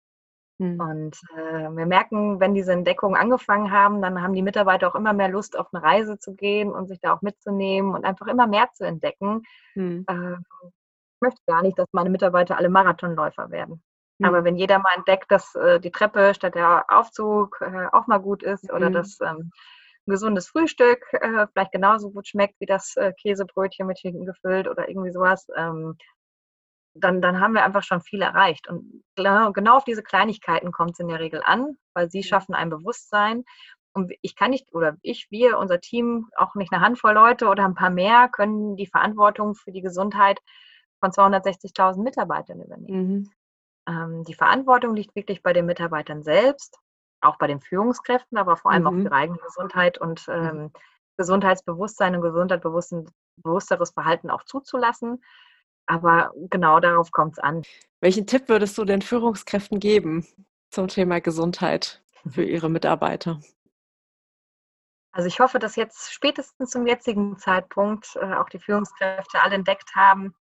Mhm. 0.63 0.81
Und 0.81 1.21
äh, 1.37 1.69
wir 1.71 1.87
merken, 1.87 2.39
wenn 2.39 2.55
diese 2.55 2.73
Entdeckungen 2.73 3.17
angefangen 3.17 3.73
haben, 3.73 4.01
dann 4.01 4.23
haben 4.23 4.33
die 4.33 4.43
Mitarbeiter 4.43 4.89
auch 4.89 4.95
immer 4.95 5.13
mehr 5.13 5.29
Lust, 5.29 5.59
auf 5.59 5.67
eine 5.73 5.83
Reise 5.83 6.19
zu 6.19 6.35
gehen 6.35 6.71
und 6.71 6.87
sich 6.87 7.01
da 7.01 7.15
auch 7.15 7.23
mitzunehmen 7.23 7.95
und 7.95 8.05
einfach 8.05 8.29
immer 8.29 8.47
mehr 8.47 8.69
zu 8.73 8.85
entdecken. 8.85 9.43
Mhm. 9.75 10.05
Äh, 10.09 10.35
ich 10.35 11.21
möchte 11.21 11.41
gar 11.47 11.63
nicht, 11.63 11.79
dass 11.79 11.89
meine 11.93 12.11
Mitarbeiter 12.11 12.57
alle 12.57 12.69
Marathonläufer 12.69 13.51
werden. 13.51 13.83
Aber 14.23 14.39
hm. 14.39 14.45
wenn 14.45 14.57
jeder 14.57 14.79
mal 14.79 14.95
entdeckt, 14.97 15.31
dass 15.31 15.55
äh, 15.55 15.81
die 15.81 15.91
Treppe 15.91 16.35
statt 16.35 16.55
der 16.55 16.85
Aufzug 16.89 17.61
äh, 17.61 17.87
auch 17.93 18.07
mal 18.07 18.19
gut 18.19 18.43
ist 18.43 18.73
oder 18.73 18.89
mhm. 18.89 18.95
dass 18.95 19.21
ähm, 19.21 19.51
ein 20.07 20.11
gesundes 20.11 20.49
Frühstück 20.49 21.01
äh, 21.13 21.47
vielleicht 21.53 21.73
genauso 21.73 22.11
gut 22.11 22.29
schmeckt 22.29 22.55
wie 22.61 22.67
das 22.67 22.97
äh, 22.97 23.13
Käsebrötchen 23.21 23.87
mit 23.87 23.99
Schinken 23.99 24.27
gefüllt 24.27 24.69
oder 24.69 24.89
irgendwie 24.89 25.13
sowas, 25.13 25.47
ähm, 25.57 25.97
dann, 26.95 27.23
dann 27.23 27.41
haben 27.41 27.55
wir 27.55 27.65
einfach 27.65 27.83
schon 27.83 28.01
viel 28.01 28.23
erreicht. 28.23 28.69
Und 28.69 29.03
genau, 29.17 29.53
genau 29.53 29.77
auf 29.77 29.85
diese 29.85 30.03
Kleinigkeiten 30.03 30.73
kommt 30.73 30.93
es 30.93 30.99
in 30.99 31.09
der 31.09 31.21
Regel 31.21 31.43
an, 31.45 31.77
weil 31.95 32.11
sie 32.11 32.23
schaffen 32.23 32.55
ein 32.55 32.71
Bewusstsein. 32.71 33.45
Und 33.95 34.13
ich 34.23 34.37
kann 34.37 34.51
nicht, 34.51 34.73
oder 34.73 34.97
ich, 35.03 35.31
wir, 35.31 35.59
unser 35.59 35.81
Team, 35.81 36.29
auch 36.37 36.55
nicht 36.55 36.73
eine 36.73 36.83
Handvoll 36.83 37.15
Leute 37.15 37.49
oder 37.49 37.65
ein 37.65 37.75
paar 37.75 37.91
mehr, 37.91 38.29
können 38.29 38.77
die 38.77 38.87
Verantwortung 38.87 39.55
für 39.55 39.73
die 39.73 39.83
Gesundheit 39.83 40.39
von 41.01 41.11
260.000 41.11 42.03
Mitarbeitern 42.03 42.61
übernehmen. 42.61 43.09
Mhm. 43.09 43.31
Ähm, 43.87 44.25
die 44.25 44.35
Verantwortung 44.35 44.95
liegt 44.95 45.15
wirklich 45.15 45.43
bei 45.43 45.53
den 45.53 45.67
Mitarbeitern 45.67 46.23
selbst, 46.23 46.79
auch 47.21 47.37
bei 47.39 47.47
den 47.47 47.61
Führungskräften, 47.61 48.39
aber 48.39 48.57
vor 48.57 48.71
allem 48.71 48.83
mhm. 48.83 48.87
auch 48.87 48.93
für 48.93 49.03
ihre 49.03 49.15
eigene 49.15 49.39
Gesundheit 49.39 49.99
und 49.99 50.27
ähm, 50.29 50.73
Gesundheitsbewusstsein 51.19 52.15
und 52.17 52.23
gesundheitsbewussteres 52.23 53.91
Verhalten 53.91 54.31
auch 54.31 54.45
zuzulassen. 54.45 55.23
Aber 55.87 56.33
genau 56.51 56.81
darauf 56.81 57.11
kommt 57.11 57.33
es 57.33 57.39
an. 57.39 57.63
Welchen 58.01 58.27
Tipp 58.27 58.49
würdest 58.49 58.77
du 58.79 58.85
den 58.85 59.03
Führungskräften 59.03 59.79
geben 59.79 60.27
zum 60.71 60.89
Thema 60.89 61.21
Gesundheit 61.21 62.03
für 62.29 62.45
ihre 62.45 62.71
Mitarbeiter? 62.71 63.41
Also 65.13 65.29
ich 65.29 65.41
hoffe, 65.41 65.59
dass 65.59 65.77
jetzt 65.77 66.13
spätestens 66.13 66.71
zum 66.71 66.87
jetzigen 66.87 67.37
Zeitpunkt 67.37 68.17
äh, 68.17 68.35
auch 68.35 68.49
die 68.49 68.59
Führungskräfte 68.59 69.43
alle 69.43 69.57
entdeckt 69.57 69.95
haben, 69.95 70.35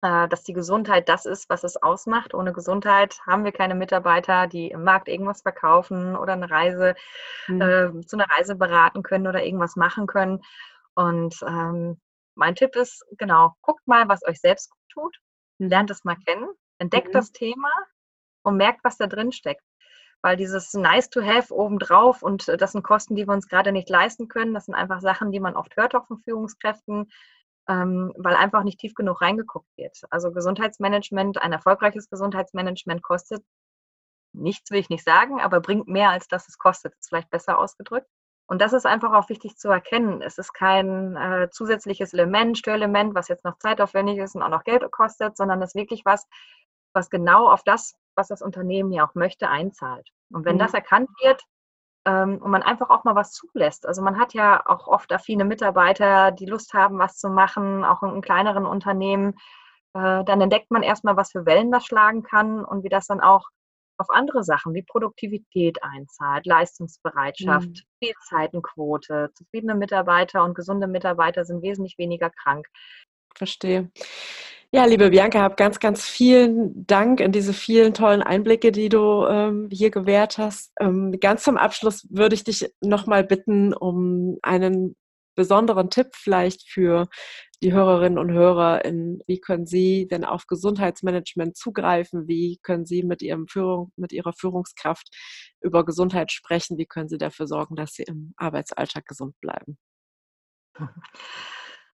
äh, 0.00 0.28
dass 0.28 0.42
die 0.44 0.54
Gesundheit 0.54 1.08
das 1.10 1.26
ist, 1.26 1.50
was 1.50 1.62
es 1.62 1.76
ausmacht. 1.82 2.34
Ohne 2.34 2.52
Gesundheit 2.54 3.18
haben 3.26 3.44
wir 3.44 3.52
keine 3.52 3.74
Mitarbeiter, 3.74 4.46
die 4.46 4.68
im 4.68 4.82
Markt 4.82 5.08
irgendwas 5.08 5.42
verkaufen 5.42 6.16
oder 6.16 6.32
eine 6.32 6.50
Reise 6.50 6.94
mhm. 7.48 7.60
äh, 7.60 8.06
zu 8.06 8.16
einer 8.16 8.30
Reise 8.30 8.56
beraten 8.56 9.02
können 9.02 9.26
oder 9.26 9.44
irgendwas 9.44 9.76
machen 9.76 10.06
können. 10.06 10.40
Und 10.94 11.36
ähm, 11.46 12.00
mein 12.34 12.54
Tipp 12.54 12.76
ist, 12.76 13.04
genau, 13.18 13.54
guckt 13.62 13.86
mal, 13.86 14.08
was 14.08 14.24
euch 14.26 14.40
selbst 14.40 14.70
gut 14.70 14.80
tut, 14.94 15.18
lernt 15.58 15.90
es 15.90 16.04
mal 16.04 16.16
kennen, 16.16 16.48
entdeckt 16.78 17.08
mhm. 17.08 17.12
das 17.12 17.32
Thema 17.32 17.70
und 18.42 18.56
merkt, 18.56 18.84
was 18.84 18.96
da 18.96 19.06
drin 19.06 19.32
steckt. 19.32 19.64
Weil 20.22 20.36
dieses 20.36 20.72
Nice 20.72 21.10
to 21.10 21.22
have 21.22 21.52
obendrauf 21.52 22.22
und 22.22 22.48
äh, 22.48 22.56
das 22.56 22.72
sind 22.72 22.82
Kosten, 22.82 23.14
die 23.14 23.26
wir 23.26 23.34
uns 23.34 23.48
gerade 23.48 23.72
nicht 23.72 23.90
leisten 23.90 24.28
können, 24.28 24.54
das 24.54 24.66
sind 24.66 24.74
einfach 24.74 25.00
Sachen, 25.00 25.32
die 25.32 25.40
man 25.40 25.56
oft 25.56 25.76
hört 25.76 25.94
auch 25.94 26.06
von 26.06 26.18
Führungskräften, 26.18 27.10
ähm, 27.68 28.12
weil 28.16 28.34
einfach 28.34 28.62
nicht 28.62 28.78
tief 28.78 28.94
genug 28.94 29.20
reingeguckt 29.20 29.68
wird. 29.76 29.98
Also 30.10 30.32
Gesundheitsmanagement, 30.32 31.42
ein 31.42 31.52
erfolgreiches 31.52 32.08
Gesundheitsmanagement 32.08 33.02
kostet 33.02 33.44
nichts, 34.34 34.70
will 34.70 34.80
ich 34.80 34.90
nicht 34.90 35.04
sagen, 35.04 35.40
aber 35.40 35.60
bringt 35.60 35.88
mehr, 35.88 36.10
als 36.10 36.28
dass 36.28 36.48
es 36.48 36.58
kostet. 36.58 36.94
Ist 36.98 37.08
vielleicht 37.08 37.30
besser 37.30 37.58
ausgedrückt. 37.58 38.08
Und 38.46 38.60
das 38.60 38.72
ist 38.72 38.84
einfach 38.84 39.12
auch 39.12 39.28
wichtig 39.30 39.56
zu 39.56 39.68
erkennen. 39.68 40.20
Es 40.20 40.36
ist 40.36 40.52
kein 40.52 41.16
äh, 41.16 41.48
zusätzliches 41.50 42.12
Element, 42.12 42.58
Störelement, 42.58 43.14
was 43.14 43.28
jetzt 43.28 43.44
noch 43.44 43.58
zeitaufwendig 43.58 44.18
ist 44.18 44.34
und 44.34 44.42
auch 44.42 44.50
noch 44.50 44.64
Geld 44.64 44.90
kostet, 44.92 45.36
sondern 45.36 45.62
es 45.62 45.70
ist 45.70 45.74
wirklich 45.80 46.04
was, 46.04 46.26
was 46.92 47.08
genau 47.08 47.48
auf 47.48 47.62
das, 47.64 47.94
was 48.14 48.28
das 48.28 48.42
Unternehmen 48.42 48.92
ja 48.92 49.06
auch 49.06 49.14
möchte, 49.14 49.48
einzahlt. 49.48 50.08
Und 50.30 50.44
wenn 50.44 50.56
mhm. 50.56 50.60
das 50.60 50.74
erkannt 50.74 51.08
wird 51.22 51.42
ähm, 52.06 52.38
und 52.42 52.50
man 52.50 52.62
einfach 52.62 52.90
auch 52.90 53.04
mal 53.04 53.14
was 53.14 53.32
zulässt, 53.32 53.86
also 53.86 54.02
man 54.02 54.18
hat 54.18 54.34
ja 54.34 54.62
auch 54.66 54.88
oft 54.88 55.10
affine 55.12 55.46
Mitarbeiter, 55.46 56.30
die 56.30 56.46
Lust 56.46 56.74
haben, 56.74 56.98
was 56.98 57.16
zu 57.16 57.30
machen, 57.30 57.82
auch 57.82 58.02
in, 58.02 58.14
in 58.14 58.20
kleineren 58.20 58.66
Unternehmen, 58.66 59.34
äh, 59.94 60.22
dann 60.24 60.40
entdeckt 60.40 60.70
man 60.70 60.82
erstmal, 60.82 61.16
was 61.16 61.32
für 61.32 61.46
Wellen 61.46 61.72
das 61.72 61.86
schlagen 61.86 62.22
kann 62.22 62.62
und 62.64 62.84
wie 62.84 62.90
das 62.90 63.06
dann 63.06 63.20
auch 63.20 63.48
auf 63.98 64.08
andere 64.10 64.42
Sachen 64.42 64.74
wie 64.74 64.82
Produktivität 64.82 65.78
einzahlt, 65.82 66.46
Leistungsbereitschaft, 66.46 67.68
mhm. 67.68 67.74
Fehlzeitenquote, 68.02 69.30
zufriedene 69.34 69.74
Mitarbeiter 69.74 70.44
und 70.44 70.54
gesunde 70.54 70.86
Mitarbeiter 70.86 71.44
sind 71.44 71.62
wesentlich 71.62 71.98
weniger 71.98 72.30
krank. 72.30 72.66
Verstehe. 73.34 73.90
Ja, 74.74 74.86
liebe 74.86 75.10
Bianca, 75.10 75.40
hab 75.40 75.56
ganz, 75.56 75.78
ganz 75.78 76.04
vielen 76.04 76.84
Dank 76.86 77.20
in 77.20 77.30
diese 77.30 77.52
vielen 77.52 77.94
tollen 77.94 78.22
Einblicke, 78.22 78.72
die 78.72 78.88
du 78.88 79.24
ähm, 79.24 79.68
hier 79.70 79.90
gewährt 79.90 80.36
hast. 80.36 80.72
Ähm, 80.80 81.18
ganz 81.20 81.44
zum 81.44 81.56
Abschluss 81.56 82.08
würde 82.10 82.34
ich 82.34 82.42
dich 82.42 82.72
nochmal 82.80 83.22
bitten, 83.22 83.72
um 83.72 84.38
einen 84.42 84.96
besonderen 85.36 85.90
Tipp 85.90 86.08
vielleicht 86.14 86.68
für 86.68 87.06
die 87.64 87.72
Hörerinnen 87.72 88.18
und 88.18 88.30
Hörer, 88.30 88.84
in, 88.84 89.22
wie 89.26 89.40
können 89.40 89.66
sie 89.66 90.06
denn 90.06 90.24
auf 90.24 90.46
Gesundheitsmanagement 90.46 91.56
zugreifen? 91.56 92.28
Wie 92.28 92.58
können 92.62 92.84
sie 92.84 93.02
mit, 93.02 93.22
ihrem 93.22 93.48
Führung, 93.48 93.90
mit 93.96 94.12
ihrer 94.12 94.34
Führungskraft 94.34 95.08
über 95.62 95.84
Gesundheit 95.84 96.30
sprechen? 96.30 96.76
Wie 96.76 96.84
können 96.84 97.08
sie 97.08 97.16
dafür 97.16 97.46
sorgen, 97.46 97.74
dass 97.74 97.94
sie 97.94 98.02
im 98.02 98.34
Arbeitsalltag 98.36 99.06
gesund 99.06 99.34
bleiben? 99.40 99.78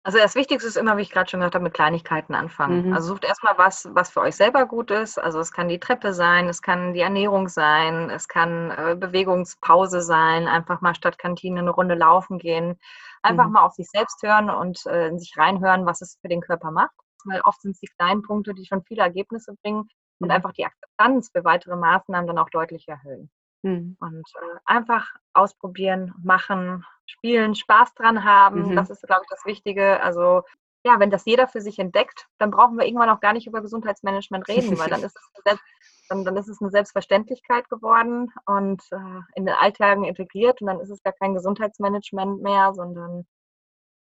Also 0.01 0.17
das 0.17 0.33
Wichtigste 0.35 0.67
ist 0.67 0.77
immer, 0.77 0.95
wie 0.95 1.01
ich 1.01 1.11
gerade 1.11 1.29
schon 1.29 1.41
gesagt 1.41 1.55
habe, 1.55 1.63
mit 1.65 1.73
Kleinigkeiten 1.73 2.33
anfangen. 2.33 2.87
Mhm. 2.87 2.93
Also 2.93 3.09
sucht 3.09 3.25
erstmal 3.25 3.57
was, 3.57 3.89
was 3.91 4.09
für 4.09 4.21
euch 4.21 4.35
selber 4.35 4.65
gut 4.65 4.91
ist. 4.91 5.19
Also 5.19 5.39
es 5.39 5.51
kann 5.51 5.67
die 5.67 5.79
Treppe 5.79 6.13
sein, 6.13 6.47
es 6.47 6.61
kann 6.61 6.93
die 6.93 7.01
Ernährung 7.01 7.49
sein, 7.49 8.09
es 8.09 8.29
kann 8.29 8.71
äh, 8.71 8.95
Bewegungspause 8.95 10.01
sein, 10.01 10.47
einfach 10.47 10.79
mal 10.79 10.95
statt 10.95 11.19
Kantine 11.19 11.59
eine 11.59 11.71
Runde 11.71 11.95
laufen 11.95 12.39
gehen. 12.39 12.79
Einfach 13.21 13.47
mhm. 13.47 13.53
mal 13.53 13.65
auf 13.65 13.73
sich 13.73 13.89
selbst 13.89 14.21
hören 14.23 14.49
und 14.49 14.85
äh, 14.85 15.07
in 15.07 15.19
sich 15.19 15.35
reinhören, 15.37 15.85
was 15.85 16.01
es 16.01 16.17
für 16.21 16.27
den 16.27 16.41
Körper 16.41 16.71
macht. 16.71 16.95
Weil 17.25 17.41
oft 17.41 17.61
sind 17.61 17.71
es 17.71 17.79
die 17.79 17.89
kleinen 17.97 18.21
Punkte, 18.21 18.53
die 18.53 18.65
schon 18.65 18.83
viele 18.83 19.03
Ergebnisse 19.03 19.55
bringen 19.61 19.79
mhm. 19.79 19.87
und 20.19 20.31
einfach 20.31 20.53
die 20.53 20.65
Akzeptanz 20.65 21.29
für 21.31 21.43
weitere 21.43 21.75
Maßnahmen 21.75 22.27
dann 22.27 22.37
auch 22.37 22.49
deutlich 22.49 22.87
erhöhen. 22.87 23.29
Mhm. 23.61 23.97
Und 23.99 24.23
äh, 24.41 24.59
einfach 24.65 25.07
ausprobieren, 25.33 26.13
machen, 26.23 26.85
spielen, 27.05 27.55
Spaß 27.55 27.93
dran 27.95 28.23
haben. 28.23 28.69
Mhm. 28.69 28.75
Das 28.75 28.89
ist, 28.89 29.01
glaube 29.03 29.21
ich, 29.23 29.29
das 29.29 29.45
Wichtige. 29.45 30.01
Also 30.01 30.43
ja, 30.85 30.99
wenn 30.99 31.11
das 31.11 31.25
jeder 31.25 31.47
für 31.47 31.61
sich 31.61 31.77
entdeckt, 31.79 32.27
dann 32.37 32.51
brauchen 32.51 32.77
wir 32.77 32.85
irgendwann 32.85 33.09
auch 33.09 33.19
gar 33.19 33.33
nicht 33.33 33.47
über 33.47 33.61
Gesundheitsmanagement 33.61 34.47
reden, 34.47 34.79
weil 34.79 34.89
dann 34.89 35.03
ist 35.03 35.17
es, 35.17 35.59
dann, 36.09 36.25
dann 36.25 36.37
ist 36.37 36.49
es 36.49 36.61
eine 36.61 36.71
Selbstverständlichkeit 36.71 37.69
geworden 37.69 38.31
und 38.45 38.81
äh, 38.91 39.21
in 39.35 39.45
den 39.45 39.55
Alltagen 39.55 40.03
integriert 40.03 40.61
und 40.61 40.67
dann 40.67 40.79
ist 40.79 40.89
es 40.89 41.01
gar 41.03 41.13
kein 41.13 41.33
Gesundheitsmanagement 41.33 42.41
mehr, 42.41 42.73
sondern 42.73 43.25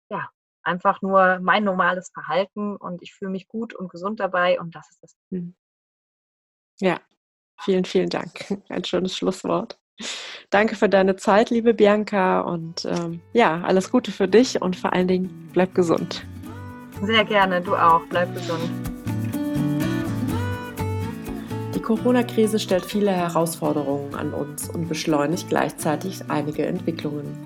ja, 0.10 0.30
einfach 0.64 1.02
nur 1.02 1.40
mein 1.42 1.64
normales 1.64 2.12
Verhalten 2.14 2.76
und 2.76 3.02
ich 3.02 3.14
fühle 3.14 3.32
mich 3.32 3.48
gut 3.48 3.74
und 3.74 3.90
gesund 3.90 4.20
dabei 4.20 4.60
und 4.60 4.76
das 4.76 4.90
ist 4.90 5.04
das. 5.04 5.16
Mhm. 5.30 5.56
Ja, 6.80 7.00
vielen, 7.62 7.86
vielen 7.86 8.10
Dank. 8.10 8.32
Ein 8.70 8.84
schönes 8.84 9.16
Schlusswort. 9.16 9.80
Danke 10.50 10.76
für 10.76 10.90
deine 10.90 11.16
Zeit, 11.16 11.50
liebe 11.50 11.74
Bianca. 11.74 12.42
Und 12.42 12.86
ähm, 12.86 13.22
ja, 13.34 13.62
alles 13.62 13.92
Gute 13.92 14.12
für 14.12 14.28
dich 14.28 14.62
und 14.62 14.76
vor 14.76 14.94
allen 14.94 15.08
Dingen 15.08 15.50
bleib 15.54 15.74
gesund. 15.74 16.26
Sehr 17.02 17.26
gerne, 17.26 17.62
du 17.62 17.76
auch. 17.76 18.02
Bleib 18.10 18.34
gesund. 18.34 18.95
Die 21.86 21.94
Corona-Krise 21.94 22.58
stellt 22.58 22.84
viele 22.84 23.12
Herausforderungen 23.12 24.16
an 24.16 24.34
uns 24.34 24.68
und 24.68 24.90
beschleunigt 24.90 25.50
gleichzeitig 25.50 26.20
einige 26.30 26.66
Entwicklungen. 26.66 27.38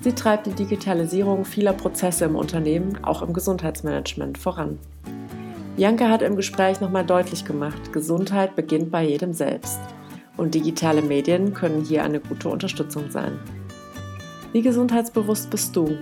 Sie 0.00 0.12
treibt 0.12 0.46
die 0.46 0.52
Digitalisierung 0.52 1.44
vieler 1.44 1.72
Prozesse 1.72 2.26
im 2.26 2.36
Unternehmen, 2.36 3.02
auch 3.02 3.20
im 3.20 3.32
Gesundheitsmanagement, 3.32 4.38
voran. 4.38 4.78
Bianca 5.74 6.08
hat 6.08 6.22
im 6.22 6.36
Gespräch 6.36 6.80
nochmal 6.80 7.04
deutlich 7.04 7.44
gemacht, 7.44 7.92
Gesundheit 7.92 8.54
beginnt 8.54 8.92
bei 8.92 9.02
jedem 9.02 9.32
selbst 9.32 9.80
und 10.36 10.54
digitale 10.54 11.02
Medien 11.02 11.52
können 11.52 11.84
hier 11.84 12.04
eine 12.04 12.20
gute 12.20 12.48
Unterstützung 12.48 13.10
sein. 13.10 13.40
Wie 14.52 14.62
gesundheitsbewusst 14.62 15.50
bist 15.50 15.74
du? 15.74 15.98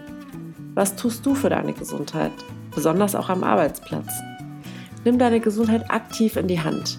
Was 0.74 0.94
tust 0.94 1.24
du 1.24 1.34
für 1.34 1.48
deine 1.48 1.72
Gesundheit, 1.72 2.32
besonders 2.74 3.14
auch 3.14 3.30
am 3.30 3.42
Arbeitsplatz? 3.42 4.12
Nimm 5.06 5.18
deine 5.18 5.40
Gesundheit 5.40 5.90
aktiv 5.90 6.36
in 6.36 6.48
die 6.48 6.60
Hand. 6.60 6.98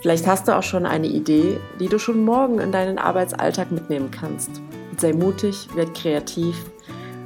Vielleicht 0.00 0.26
hast 0.26 0.46
du 0.46 0.56
auch 0.56 0.62
schon 0.62 0.86
eine 0.86 1.08
Idee, 1.08 1.58
die 1.80 1.88
du 1.88 1.98
schon 1.98 2.24
morgen 2.24 2.60
in 2.60 2.70
deinen 2.70 2.98
Arbeitsalltag 2.98 3.72
mitnehmen 3.72 4.10
kannst. 4.10 4.62
Sei 4.96 5.12
mutig, 5.12 5.68
werd 5.74 5.94
kreativ 5.94 6.56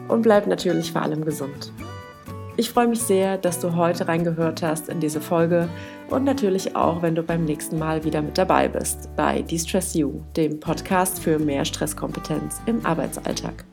und 0.08 0.22
bleib 0.22 0.46
natürlich 0.46 0.92
vor 0.92 1.02
allem 1.02 1.24
gesund. 1.24 1.72
Ich 2.56 2.70
freue 2.70 2.87
mich 2.87 3.00
sehr, 3.00 3.38
dass 3.38 3.61
du 3.61 3.76
heute 3.76 4.08
reingehört 4.08 4.62
hast 4.62 4.88
in 4.88 5.00
diese 5.00 5.22
Folge 5.22 5.68
und 6.11 6.24
natürlich 6.24 6.76
auch, 6.76 7.00
wenn 7.00 7.14
du 7.14 7.22
beim 7.22 7.44
nächsten 7.44 7.78
Mal 7.78 8.04
wieder 8.04 8.20
mit 8.20 8.37
dabei 8.37 8.68
bist 8.68 9.08
bei 9.16 9.40
De-Stress 9.40 9.94
You, 9.94 10.20
dem 10.37 10.61
Podcast 10.61 11.18
für 11.18 11.38
mehr 11.38 11.64
Stresskompetenz 11.64 12.61
im 12.66 12.85
Arbeitsalltag. 12.85 13.64